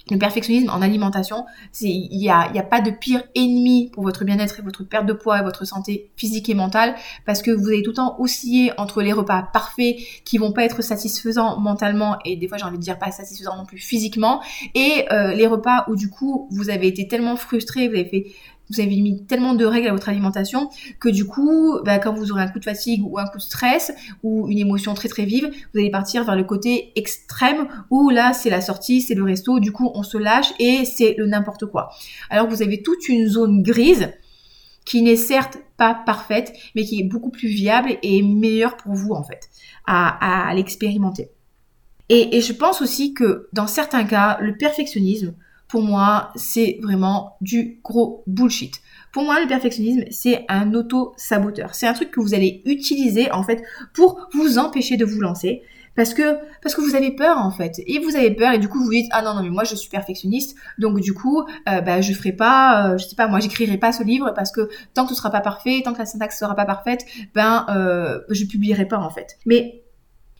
Le 0.09 0.17
perfectionnisme 0.17 0.69
en 0.69 0.81
alimentation, 0.81 1.45
il 1.81 2.17
n'y 2.17 2.29
a, 2.29 2.49
y 2.53 2.59
a 2.59 2.63
pas 2.63 2.79
de 2.79 2.91
pire 2.91 3.23
ennemi 3.35 3.89
pour 3.91 4.03
votre 4.03 4.23
bien-être 4.23 4.59
et 4.59 4.61
votre 4.61 4.83
perte 4.83 5.05
de 5.05 5.11
poids 5.11 5.39
et 5.39 5.43
votre 5.43 5.65
santé 5.65 6.11
physique 6.15 6.47
et 6.47 6.53
mentale 6.53 6.95
parce 7.25 7.41
que 7.41 7.51
vous 7.51 7.67
allez 7.67 7.83
tout 7.83 7.91
le 7.91 7.97
temps 7.97 8.15
osciller 8.19 8.71
entre 8.77 9.01
les 9.01 9.11
repas 9.11 9.49
parfaits 9.51 9.97
qui 10.23 10.37
vont 10.37 10.53
pas 10.53 10.63
être 10.63 10.81
satisfaisants 10.81 11.59
mentalement 11.59 12.17
et 12.23 12.37
des 12.37 12.47
fois 12.47 12.57
j'ai 12.57 12.63
envie 12.63 12.77
de 12.77 12.83
dire 12.83 12.97
pas 12.97 13.11
satisfaisants 13.11 13.57
non 13.57 13.65
plus 13.65 13.79
physiquement 13.79 14.41
et 14.75 15.05
euh, 15.11 15.33
les 15.33 15.45
repas 15.45 15.83
où 15.89 15.97
du 15.97 16.09
coup 16.09 16.47
vous 16.51 16.69
avez 16.69 16.87
été 16.87 17.07
tellement 17.07 17.35
frustré, 17.35 17.89
vous 17.89 17.95
avez 17.95 18.05
fait 18.05 18.27
vous 18.69 18.81
avez 18.81 18.99
mis 19.01 19.23
tellement 19.25 19.53
de 19.53 19.65
règles 19.65 19.87
à 19.87 19.91
votre 19.91 20.09
alimentation 20.09 20.69
que 20.99 21.09
du 21.09 21.25
coup, 21.25 21.79
bah, 21.85 21.99
quand 21.99 22.13
vous 22.13 22.31
aurez 22.31 22.43
un 22.43 22.47
coup 22.47 22.59
de 22.59 22.65
fatigue 22.65 23.01
ou 23.05 23.17
un 23.17 23.25
coup 23.25 23.37
de 23.37 23.43
stress 23.43 23.93
ou 24.23 24.47
une 24.49 24.57
émotion 24.57 24.93
très 24.93 25.07
très 25.07 25.25
vive, 25.25 25.49
vous 25.73 25.79
allez 25.79 25.89
partir 25.89 26.23
vers 26.23 26.35
le 26.35 26.43
côté 26.43 26.91
extrême 26.95 27.67
où 27.89 28.09
là 28.09 28.33
c'est 28.33 28.49
la 28.49 28.61
sortie, 28.61 29.01
c'est 29.01 29.15
le 29.15 29.23
resto, 29.23 29.59
du 29.59 29.71
coup 29.71 29.91
on 29.93 30.03
se 30.03 30.17
lâche 30.17 30.53
et 30.59 30.85
c'est 30.85 31.15
le 31.17 31.27
n'importe 31.27 31.65
quoi. 31.65 31.89
Alors 32.29 32.47
vous 32.47 32.61
avez 32.61 32.81
toute 32.81 33.07
une 33.07 33.27
zone 33.27 33.63
grise 33.63 34.09
qui 34.85 35.01
n'est 35.01 35.17
certes 35.17 35.57
pas 35.75 35.93
parfaite, 35.93 36.53
mais 36.75 36.83
qui 36.83 36.99
est 36.99 37.03
beaucoup 37.03 37.29
plus 37.29 37.49
viable 37.49 37.97
et 38.03 38.21
meilleure 38.21 38.77
pour 38.77 38.93
vous 38.93 39.13
en 39.13 39.23
fait 39.23 39.49
à, 39.85 40.51
l'expérimenter. 40.55 41.29
Et 42.09 42.39
je 42.41 42.53
pense 42.53 42.81
aussi 42.81 43.13
que 43.13 43.49
dans 43.51 43.67
certains 43.67 44.05
cas, 44.05 44.37
le 44.41 44.55
perfectionnisme, 44.55 45.33
pour 45.67 45.81
moi, 45.81 46.31
c'est 46.35 46.79
vraiment 46.81 47.37
du 47.41 47.79
gros 47.83 48.23
bullshit. 48.27 48.81
Pour 49.11 49.23
moi, 49.23 49.41
le 49.41 49.47
perfectionnisme, 49.47 50.03
c'est 50.11 50.45
un 50.47 50.73
auto-saboteur. 50.73 51.75
C'est 51.75 51.87
un 51.87 51.93
truc 51.93 52.11
que 52.11 52.19
vous 52.19 52.33
allez 52.33 52.61
utiliser, 52.65 53.31
en 53.31 53.43
fait, 53.43 53.63
pour 53.93 54.27
vous 54.33 54.57
empêcher 54.57 54.97
de 54.97 55.05
vous 55.05 55.19
lancer. 55.19 55.63
Parce 55.95 56.13
que, 56.13 56.37
parce 56.61 56.75
que 56.75 56.81
vous 56.81 56.93
avez 56.93 57.11
peur, 57.11 57.39
en 57.39 57.49
fait. 57.49 57.81
Et 57.87 57.99
vous 57.99 58.15
avez 58.15 58.29
peur, 58.31 58.53
et 58.53 58.59
du 58.59 58.69
coup, 58.69 58.81
vous 58.83 58.91
dites, 58.91 59.07
ah 59.11 59.23
non, 59.23 59.33
non, 59.33 59.41
mais 59.41 59.49
moi, 59.49 59.63
je 59.63 59.75
suis 59.75 59.89
perfectionniste. 59.89 60.55
Donc, 60.77 60.99
du 60.99 61.13
coup, 61.13 61.41
euh, 61.67 61.81
bah, 61.81 62.01
je 62.01 62.13
ferai 62.13 62.31
pas, 62.31 62.91
euh, 62.91 62.97
je 62.97 63.07
sais 63.07 63.15
pas, 63.15 63.27
moi, 63.27 63.39
j'écrirai 63.39 63.77
pas 63.77 63.91
ce 63.91 64.03
livre 64.03 64.31
parce 64.35 64.51
que 64.51 64.69
tant 64.93 65.05
que 65.05 65.09
ce 65.09 65.15
sera 65.15 65.31
pas 65.31 65.41
parfait, 65.41 65.81
tant 65.83 65.93
que 65.93 65.99
la 65.99 66.05
syntaxe 66.05 66.37
sera 66.37 66.55
pas 66.55 66.65
parfaite, 66.65 67.03
ben, 67.33 67.65
euh, 67.69 68.19
je 68.29 68.45
publierai 68.45 68.87
pas, 68.87 68.99
en 68.99 69.09
fait. 69.09 69.39
Mais, 69.47 69.81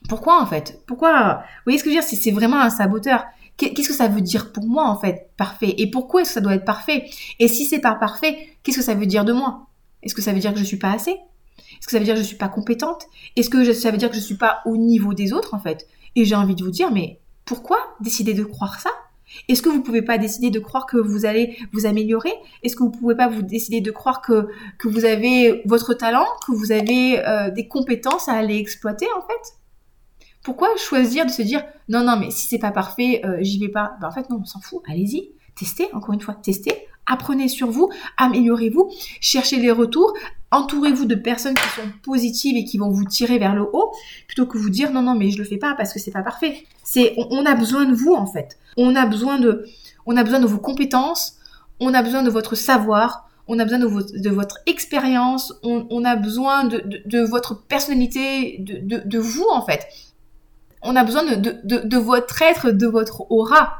pourquoi, 0.08 0.40
en 0.40 0.46
fait? 0.46 0.80
Pourquoi? 0.86 1.42
Vous 1.42 1.64
voyez 1.66 1.80
ce 1.80 1.84
que 1.84 1.90
je 1.90 1.96
veux 1.96 2.02
dire? 2.02 2.08
C'est 2.08 2.32
vraiment 2.32 2.62
un 2.62 2.70
saboteur 2.70 3.26
qu'est-ce 3.58 3.88
que 3.88 3.94
ça 3.94 4.08
veut 4.08 4.22
dire 4.22 4.52
pour 4.52 4.66
moi 4.66 4.88
en 4.88 5.00
fait 5.00 5.32
parfait? 5.38 5.76
Et 5.78 5.90
pourquoi 5.90 6.22
est-ce 6.22 6.30
que 6.30 6.34
ça 6.36 6.42
doit 6.42 6.56
être 6.56 6.66
parfait? 6.66 7.10
Et 7.40 7.48
si 7.48 7.66
c'est 7.66 7.80
pas 7.80 7.96
parfait 7.96 8.38
qu'est-ce 8.64 8.78
que 8.78 8.84
ça 8.84 8.94
veut 8.94 9.06
dire 9.06 9.26
de 9.26 9.34
moi? 9.34 9.68
Est-ce 10.04 10.16
que 10.16 10.22
ça 10.22 10.34
veut 10.34 10.40
dire 10.40 10.54
que 10.54 10.60
je 10.60 10.64
suis 10.64 10.78
pas 10.78 10.92
assez? 10.92 11.12
Est-ce 11.12 11.86
que 11.86 11.92
ça 11.92 12.00
veut 12.00 12.06
dire 12.06 12.16
que 12.16 12.22
je 12.22 12.26
suis 12.26 12.38
pas 12.38 12.48
compétente? 12.48 13.08
Est-ce 13.36 13.50
que 13.50 13.74
ça 13.74 13.92
veut 13.92 13.98
dire 13.98 14.10
que 14.10 14.16
je 14.16 14.22
suis 14.22 14.38
pas 14.38 14.62
au 14.66 14.78
niveau 14.78 15.14
des 15.14 15.34
autres 15.34 15.54
en 15.54 15.60
fait? 15.60 15.88
Et 16.16 16.26
j'ai 16.26 16.36
envie 16.36 16.56
de 16.56 16.64
vous 16.64 16.72
dire 16.72 16.92
mais 16.92 17.20
pourquoi 17.46 17.78
décider 18.00 18.34
de 18.34 18.44
croire 18.44 18.80
ça? 18.80 18.92
Est-ce 19.48 19.62
que 19.62 19.70
vous 19.70 19.82
pouvez 19.82 20.02
pas 20.02 20.18
décider 20.18 20.50
de 20.50 20.60
croire 20.60 20.86
que 20.86 20.98
vous 20.98 21.26
allez 21.26 21.58
vous 21.74 21.86
améliorer? 21.86 22.34
Est-ce 22.64 22.76
que 22.76 22.84
vous 22.84 22.92
pouvez 22.92 23.16
pas 23.16 23.28
vous 23.28 23.42
décider 23.42 23.82
de 23.82 23.92
croire 23.92 24.22
que, 24.22 24.48
que 24.78 24.88
vous 24.88 25.06
avez 25.06 25.62
votre 25.66 25.94
talent, 25.94 26.26
que 26.46 26.54
vous 26.54 26.72
avez 26.72 27.20
euh, 27.26 27.52
des 27.52 27.68
compétences 27.68 28.30
à 28.30 28.34
aller 28.34 28.58
exploiter 28.58 29.08
en 29.18 29.22
fait? 29.22 29.54
Pourquoi 30.48 30.70
choisir 30.78 31.26
de 31.26 31.30
se 31.30 31.42
dire 31.42 31.62
non, 31.90 32.06
non, 32.06 32.16
mais 32.18 32.32
si 32.32 32.48
c'est 32.48 32.58
pas 32.58 32.72
parfait, 32.72 33.20
euh, 33.26 33.40
j'y 33.42 33.60
vais 33.60 33.68
pas? 33.68 33.98
Ben, 34.00 34.08
En 34.08 34.12
fait, 34.12 34.30
non, 34.30 34.40
on 34.42 34.46
s'en 34.46 34.62
fout. 34.62 34.82
Allez-y, 34.88 35.32
testez, 35.58 35.90
encore 35.92 36.14
une 36.14 36.22
fois, 36.22 36.36
testez, 36.36 36.88
apprenez 37.06 37.50
sur 37.50 37.70
vous, 37.70 37.90
améliorez-vous, 38.16 38.90
cherchez 39.20 39.58
les 39.58 39.72
retours, 39.72 40.14
entourez-vous 40.52 41.04
de 41.04 41.16
personnes 41.16 41.54
qui 41.54 41.68
sont 41.76 41.90
positives 42.02 42.56
et 42.56 42.64
qui 42.64 42.78
vont 42.78 42.90
vous 42.90 43.04
tirer 43.04 43.40
vers 43.40 43.56
le 43.56 43.64
haut, 43.64 43.92
plutôt 44.26 44.46
que 44.46 44.58
vous 44.58 44.70
dire 44.70 44.94
non, 44.94 45.02
non, 45.02 45.16
mais 45.16 45.32
je 45.32 45.38
le 45.38 45.44
fais 45.44 45.58
pas 45.58 45.76
parce 45.76 45.92
que 45.92 46.00
c'est 46.00 46.12
pas 46.12 46.24
parfait. 46.24 46.64
C'est, 46.82 47.14
on, 47.18 47.46
a 47.46 47.54
besoin 47.54 47.84
de 47.84 47.94
vous 47.94 48.14
en 48.14 48.26
fait. 48.26 48.58
On 48.78 48.96
a 48.96 49.06
besoin 49.06 49.40
de, 49.40 49.66
on 50.06 50.16
a 50.16 50.24
besoin 50.24 50.40
de 50.40 50.48
vos 50.48 50.60
compétences, 50.60 51.40
on 51.82 51.94
a 51.94 52.02
besoin 52.02 52.24
de 52.24 52.30
votre 52.30 52.56
savoir, 52.56 53.30
on 53.50 53.60
a 53.60 53.66
besoin 53.66 53.80
de, 53.80 54.30
votre 54.30 54.60
expérience, 54.66 55.54
on, 55.64 56.06
a 56.06 56.16
besoin 56.16 56.64
de, 56.64 57.26
votre 57.26 57.66
personnalité, 57.68 58.60
de, 58.60 59.20
vous 59.20 59.46
en 59.52 59.66
fait 59.66 59.88
on 60.82 60.96
a 60.96 61.04
besoin 61.04 61.24
de, 61.24 61.98
votre 61.98 62.42
être, 62.42 62.72
de 62.72 62.88
votre 62.88 63.30
aura. 63.32 63.78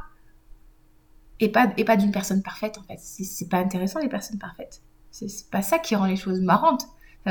Et 1.40 1.52
pas, 1.52 1.72
et 1.78 1.86
pas 1.86 1.98
d'une 1.98 2.12
personne 2.12 2.42
parfaite, 2.42 2.78
en 2.80 2.84
fait. 2.84 2.98
C'est 3.00 3.48
pas 3.50 3.58
intéressant, 3.58 4.00
les 4.00 4.10
personnes 4.10 4.40
parfaites. 4.40 4.82
C'est 5.12 5.50
pas 5.50 5.62
ça 5.62 5.80
qui 5.80 5.96
rend 5.96 6.06
les 6.06 6.16
choses 6.16 6.42
marrantes. 6.42 6.86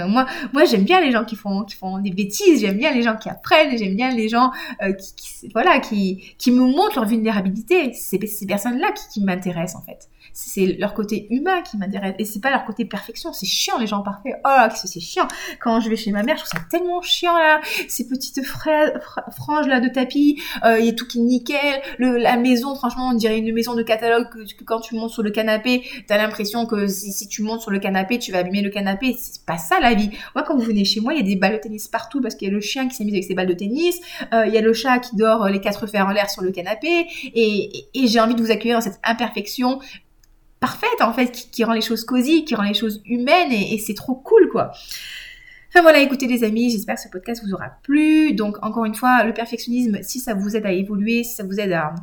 Moi, 0.07 0.27
moi 0.53 0.65
j'aime 0.65 0.85
bien 0.85 1.01
les 1.01 1.13
gens 1.13 1.25
qui 1.25 1.37
font, 1.37 1.65
qui 1.65 1.77
font 1.77 1.99
des 1.99 2.11
bêtises, 2.11 2.61
j'aime 2.61 2.79
bien 2.79 2.93
les 2.93 3.03
gens 3.03 3.17
qui 3.17 3.29
apprennent, 3.29 3.77
j'aime 3.77 3.97
bien 3.97 4.11
les 4.11 4.29
gens 4.29 4.51
euh, 4.83 4.93
qui, 4.93 5.49
voilà, 5.53 5.81
qui, 5.81 6.35
qui 6.39 6.51
me 6.51 6.61
montrent 6.61 6.97
leur 6.97 7.07
vulnérabilité. 7.07 7.93
C'est 7.93 8.25
ces 8.27 8.47
personnes-là 8.47 8.89
qui, 9.13 9.23
m'intéressent, 9.23 9.77
en 9.77 9.85
fait 9.85 10.09
c'est 10.39 10.77
leur 10.79 10.93
côté 10.93 11.27
humain 11.31 11.63
qui 11.63 11.79
m'intéresse 11.79 12.15
et 12.19 12.27
c'est 12.27 12.41
pas 12.41 12.51
leur 12.51 12.67
côté 12.67 12.85
perfection. 12.85 13.33
C'est 13.33 13.47
chiant 13.47 13.79
les 13.79 13.87
gens 13.87 14.03
parfaits. 14.03 14.35
Oh, 14.45 14.67
c'est 14.75 15.01
chiant. 15.01 15.27
Quand 15.61 15.81
je 15.81 15.89
vais 15.89 15.97
chez 15.97 16.11
ma 16.11 16.23
mère, 16.23 16.37
je 16.37 16.45
trouve 16.45 16.61
ça 16.61 16.67
tellement 16.71 17.01
chiant 17.01 17.35
là, 17.39 17.63
ces 17.89 18.07
petites 18.07 18.45
franges 18.45 19.67
là 19.67 19.81
de 19.81 19.89
tapis, 19.89 20.43
euh, 20.63 20.79
il 20.79 20.85
y 20.85 20.89
a 20.91 20.93
tout 20.93 21.07
qui 21.07 21.21
est 21.21 21.23
nickel. 21.23 21.81
La 21.99 22.37
maison, 22.37 22.75
franchement, 22.75 23.09
on 23.09 23.15
dirait 23.15 23.39
une 23.39 23.51
maison 23.55 23.75
de 23.75 23.83
catalogue 23.83 24.29
que, 24.29 24.65
quand 24.65 24.81
tu 24.81 24.95
montes 24.95 25.11
sur 25.11 25.23
le 25.23 25.31
canapé, 25.31 25.85
t'as 26.07 26.19
l'impression 26.19 26.67
que 26.67 26.87
si, 26.87 27.29
tu 27.29 27.41
montes 27.41 27.63
sur 27.63 27.71
le 27.71 27.79
canapé, 27.79 28.19
tu 28.19 28.31
vas 28.31 28.41
abîmer 28.41 28.61
le 28.61 28.71
canapé. 28.71 29.17
C'est 29.19 29.43
pas 29.47 29.57
ça 29.57 29.81
Moi, 30.35 30.44
quand 30.44 30.57
vous 30.57 30.64
venez 30.64 30.85
chez 30.85 31.01
moi, 31.01 31.14
il 31.14 31.18
y 31.18 31.20
a 31.20 31.25
des 31.25 31.37
balles 31.37 31.55
de 31.55 31.59
tennis 31.59 31.88
partout 31.88 32.20
parce 32.20 32.35
qu'il 32.35 32.49
y 32.49 32.51
a 32.51 32.55
le 32.55 32.61
chien 32.61 32.88
qui 32.88 33.05
mis 33.05 33.12
avec 33.12 33.25
ses 33.25 33.35
balles 33.35 33.46
de 33.46 33.55
tennis, 33.55 34.01
euh, 34.33 34.46
il 34.46 34.55
y 34.55 34.59
a 34.59 34.61
le 34.61 34.72
chat 34.72 34.99
qui 34.99 35.16
dort 35.16 35.44
euh, 35.44 35.51
les 35.51 35.61
quatre 35.61 35.87
fers 35.87 36.07
en 36.07 36.11
l'air 36.11 36.31
sur 36.31 36.42
le 36.42 36.51
canapé 36.51 37.07
et, 37.35 37.87
j'ai 37.94 38.20
envie 38.20 38.35
de 38.35 38.42
vous 38.42 38.51
accueillir 38.51 38.79
dans 38.79 38.85
cette 38.85 38.99
imperfection 39.05 39.81
parfaite 40.61 41.01
en 41.01 41.12
fait, 41.12 41.49
qui, 41.51 41.64
rend 41.64 41.72
les 41.72 41.81
choses 41.81 42.05
cosy, 42.05 42.44
qui 42.44 42.55
rend 42.55 42.62
les 42.62 42.75
choses 42.75 43.03
humaines 43.05 43.53
et, 43.53 43.79
c'est 43.79 43.94
trop 43.94 44.14
cool 44.14 44.49
quoi. 44.51 44.72
Enfin 45.68 45.83
voilà, 45.83 46.01
écoutez 46.01 46.27
les 46.27 46.42
amis, 46.42 46.70
j'espère 46.70 46.94
que 46.94 47.03
ce 47.03 47.09
podcast 47.09 47.42
vous 47.44 47.53
aura 47.53 47.70
plu. 47.83 48.33
Donc 48.33 48.57
encore 48.62 48.87
une 48.87 48.94
fois, 48.94 49.25
le 49.25 49.35
perfectionnisme, 49.35 49.99
si 50.03 50.20
ça 50.20 50.35
vous 50.35 50.57
aide 50.57 50.64
à 50.64 50.72
évoluer, 50.72 51.22
si 51.22 51.35
ça 51.35 51.44
vous 51.44 51.61
aide 51.61 51.72
à 51.72 51.94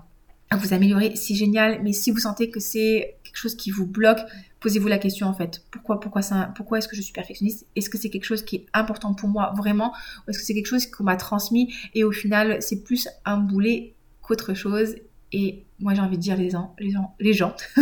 vous 0.56 0.74
améliorer, 0.74 1.16
c'est 1.16 1.34
génial. 1.34 1.82
Mais 1.82 1.94
si 1.94 2.12
vous 2.12 2.20
sentez 2.20 2.50
que 2.50 2.60
c'est 2.60 3.16
quelque 3.34 3.42
chose 3.42 3.56
qui 3.56 3.72
vous 3.72 3.88
bloque, 3.88 4.20
posez-vous 4.60 4.88
la 4.88 5.00
question 5.00 5.28
en 5.28 5.34
fait. 5.34 5.66
Pourquoi, 5.72 6.00
pourquoi, 6.00 6.22
pourquoi 6.56 6.78
est-ce 6.78 6.88
que 6.88 6.96
je 6.96 7.02
suis 7.02 7.14
perfectionniste? 7.14 7.66
Est-ce 7.76 7.90
que 7.90 7.98
c'est 7.98 8.12
quelque 8.12 8.26
chose 8.26 8.44
qui 8.44 8.58
est 8.58 8.66
important 8.74 9.16
pour 9.16 9.28
moi 9.28 9.54
vraiment? 9.58 9.92
Ou 10.26 10.30
est-ce 10.30 10.40
que 10.40 10.46
c'est 10.46 10.54
quelque 10.54 10.68
chose 10.68 10.86
qu'on 10.86 11.04
m'a 11.04 11.16
transmis 11.16 11.74
et 11.96 12.04
au 12.04 12.12
final 12.12 12.62
c'est 12.62 12.84
plus 12.84 13.10
un 13.26 13.38
boulet 13.38 13.96
qu'autre 14.22 14.54
chose? 14.54 14.96
Et 15.32 15.66
moi 15.80 15.96
j'ai 15.96 16.02
envie 16.02 16.18
de 16.18 16.22
dire 16.22 16.38
les 16.38 16.52
gens, 16.52 16.76
les 16.78 16.92
gens, 16.92 17.16
les 17.20 17.34
gens, 17.34 17.56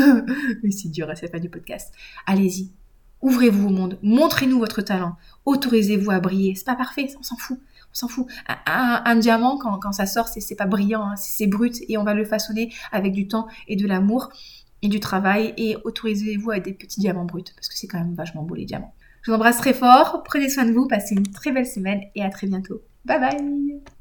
mais 0.63 0.71
c'est 0.71 0.89
dur 0.89 1.09
à 1.09 1.15
cette 1.15 1.33
fin 1.33 1.39
du 1.39 1.49
podcast, 1.49 1.93
allez-y, 2.25 2.71
ouvrez-vous 3.21 3.67
au 3.67 3.71
monde, 3.71 3.99
montrez-nous 4.01 4.57
votre 4.57 4.81
talent, 4.81 5.17
autorisez-vous 5.45 6.11
à 6.11 6.21
briller. 6.21 6.55
C'est 6.55 6.65
pas 6.65 6.75
parfait, 6.75 7.07
on 7.19 7.23
s'en 7.23 7.35
fout. 7.35 7.59
On 7.91 7.93
s'en 7.93 8.07
fout. 8.07 8.25
Un, 8.67 9.15
diamant, 9.17 9.57
quand, 9.57 9.77
quand, 9.79 9.91
ça 9.91 10.05
sort, 10.05 10.29
c'est 10.29 10.55
pas 10.55 10.65
brillant, 10.65 11.03
hein, 11.03 11.15
c'est 11.17 11.47
brut 11.47 11.75
et 11.89 11.97
on 11.97 12.05
va 12.05 12.13
le 12.13 12.23
façonner 12.23 12.73
avec 12.93 13.11
du 13.11 13.27
temps 13.27 13.47
et 13.67 13.75
de 13.75 13.85
l'amour 13.85 14.29
et 14.81 14.87
du 14.87 14.99
travail 14.99 15.53
et 15.57 15.77
autorisez-vous 15.83 16.51
à 16.51 16.59
des 16.59 16.73
petits 16.73 16.99
diamants 16.99 17.25
bruts 17.25 17.43
parce 17.55 17.69
que 17.69 17.75
c'est 17.75 17.87
quand 17.87 17.99
même 17.99 18.15
vachement 18.15 18.43
beau 18.43 18.55
les 18.55 18.65
diamants. 18.65 18.93
Je 19.21 19.31
vous 19.31 19.35
embrasse 19.35 19.57
très 19.57 19.73
fort, 19.73 20.23
prenez 20.25 20.49
soin 20.49 20.65
de 20.65 20.71
vous, 20.71 20.87
passez 20.87 21.15
une 21.15 21.27
très 21.27 21.51
belle 21.51 21.67
semaine 21.67 22.01
et 22.15 22.23
à 22.23 22.29
très 22.29 22.47
bientôt. 22.47 22.81
Bye 23.05 23.19
bye 23.19 23.81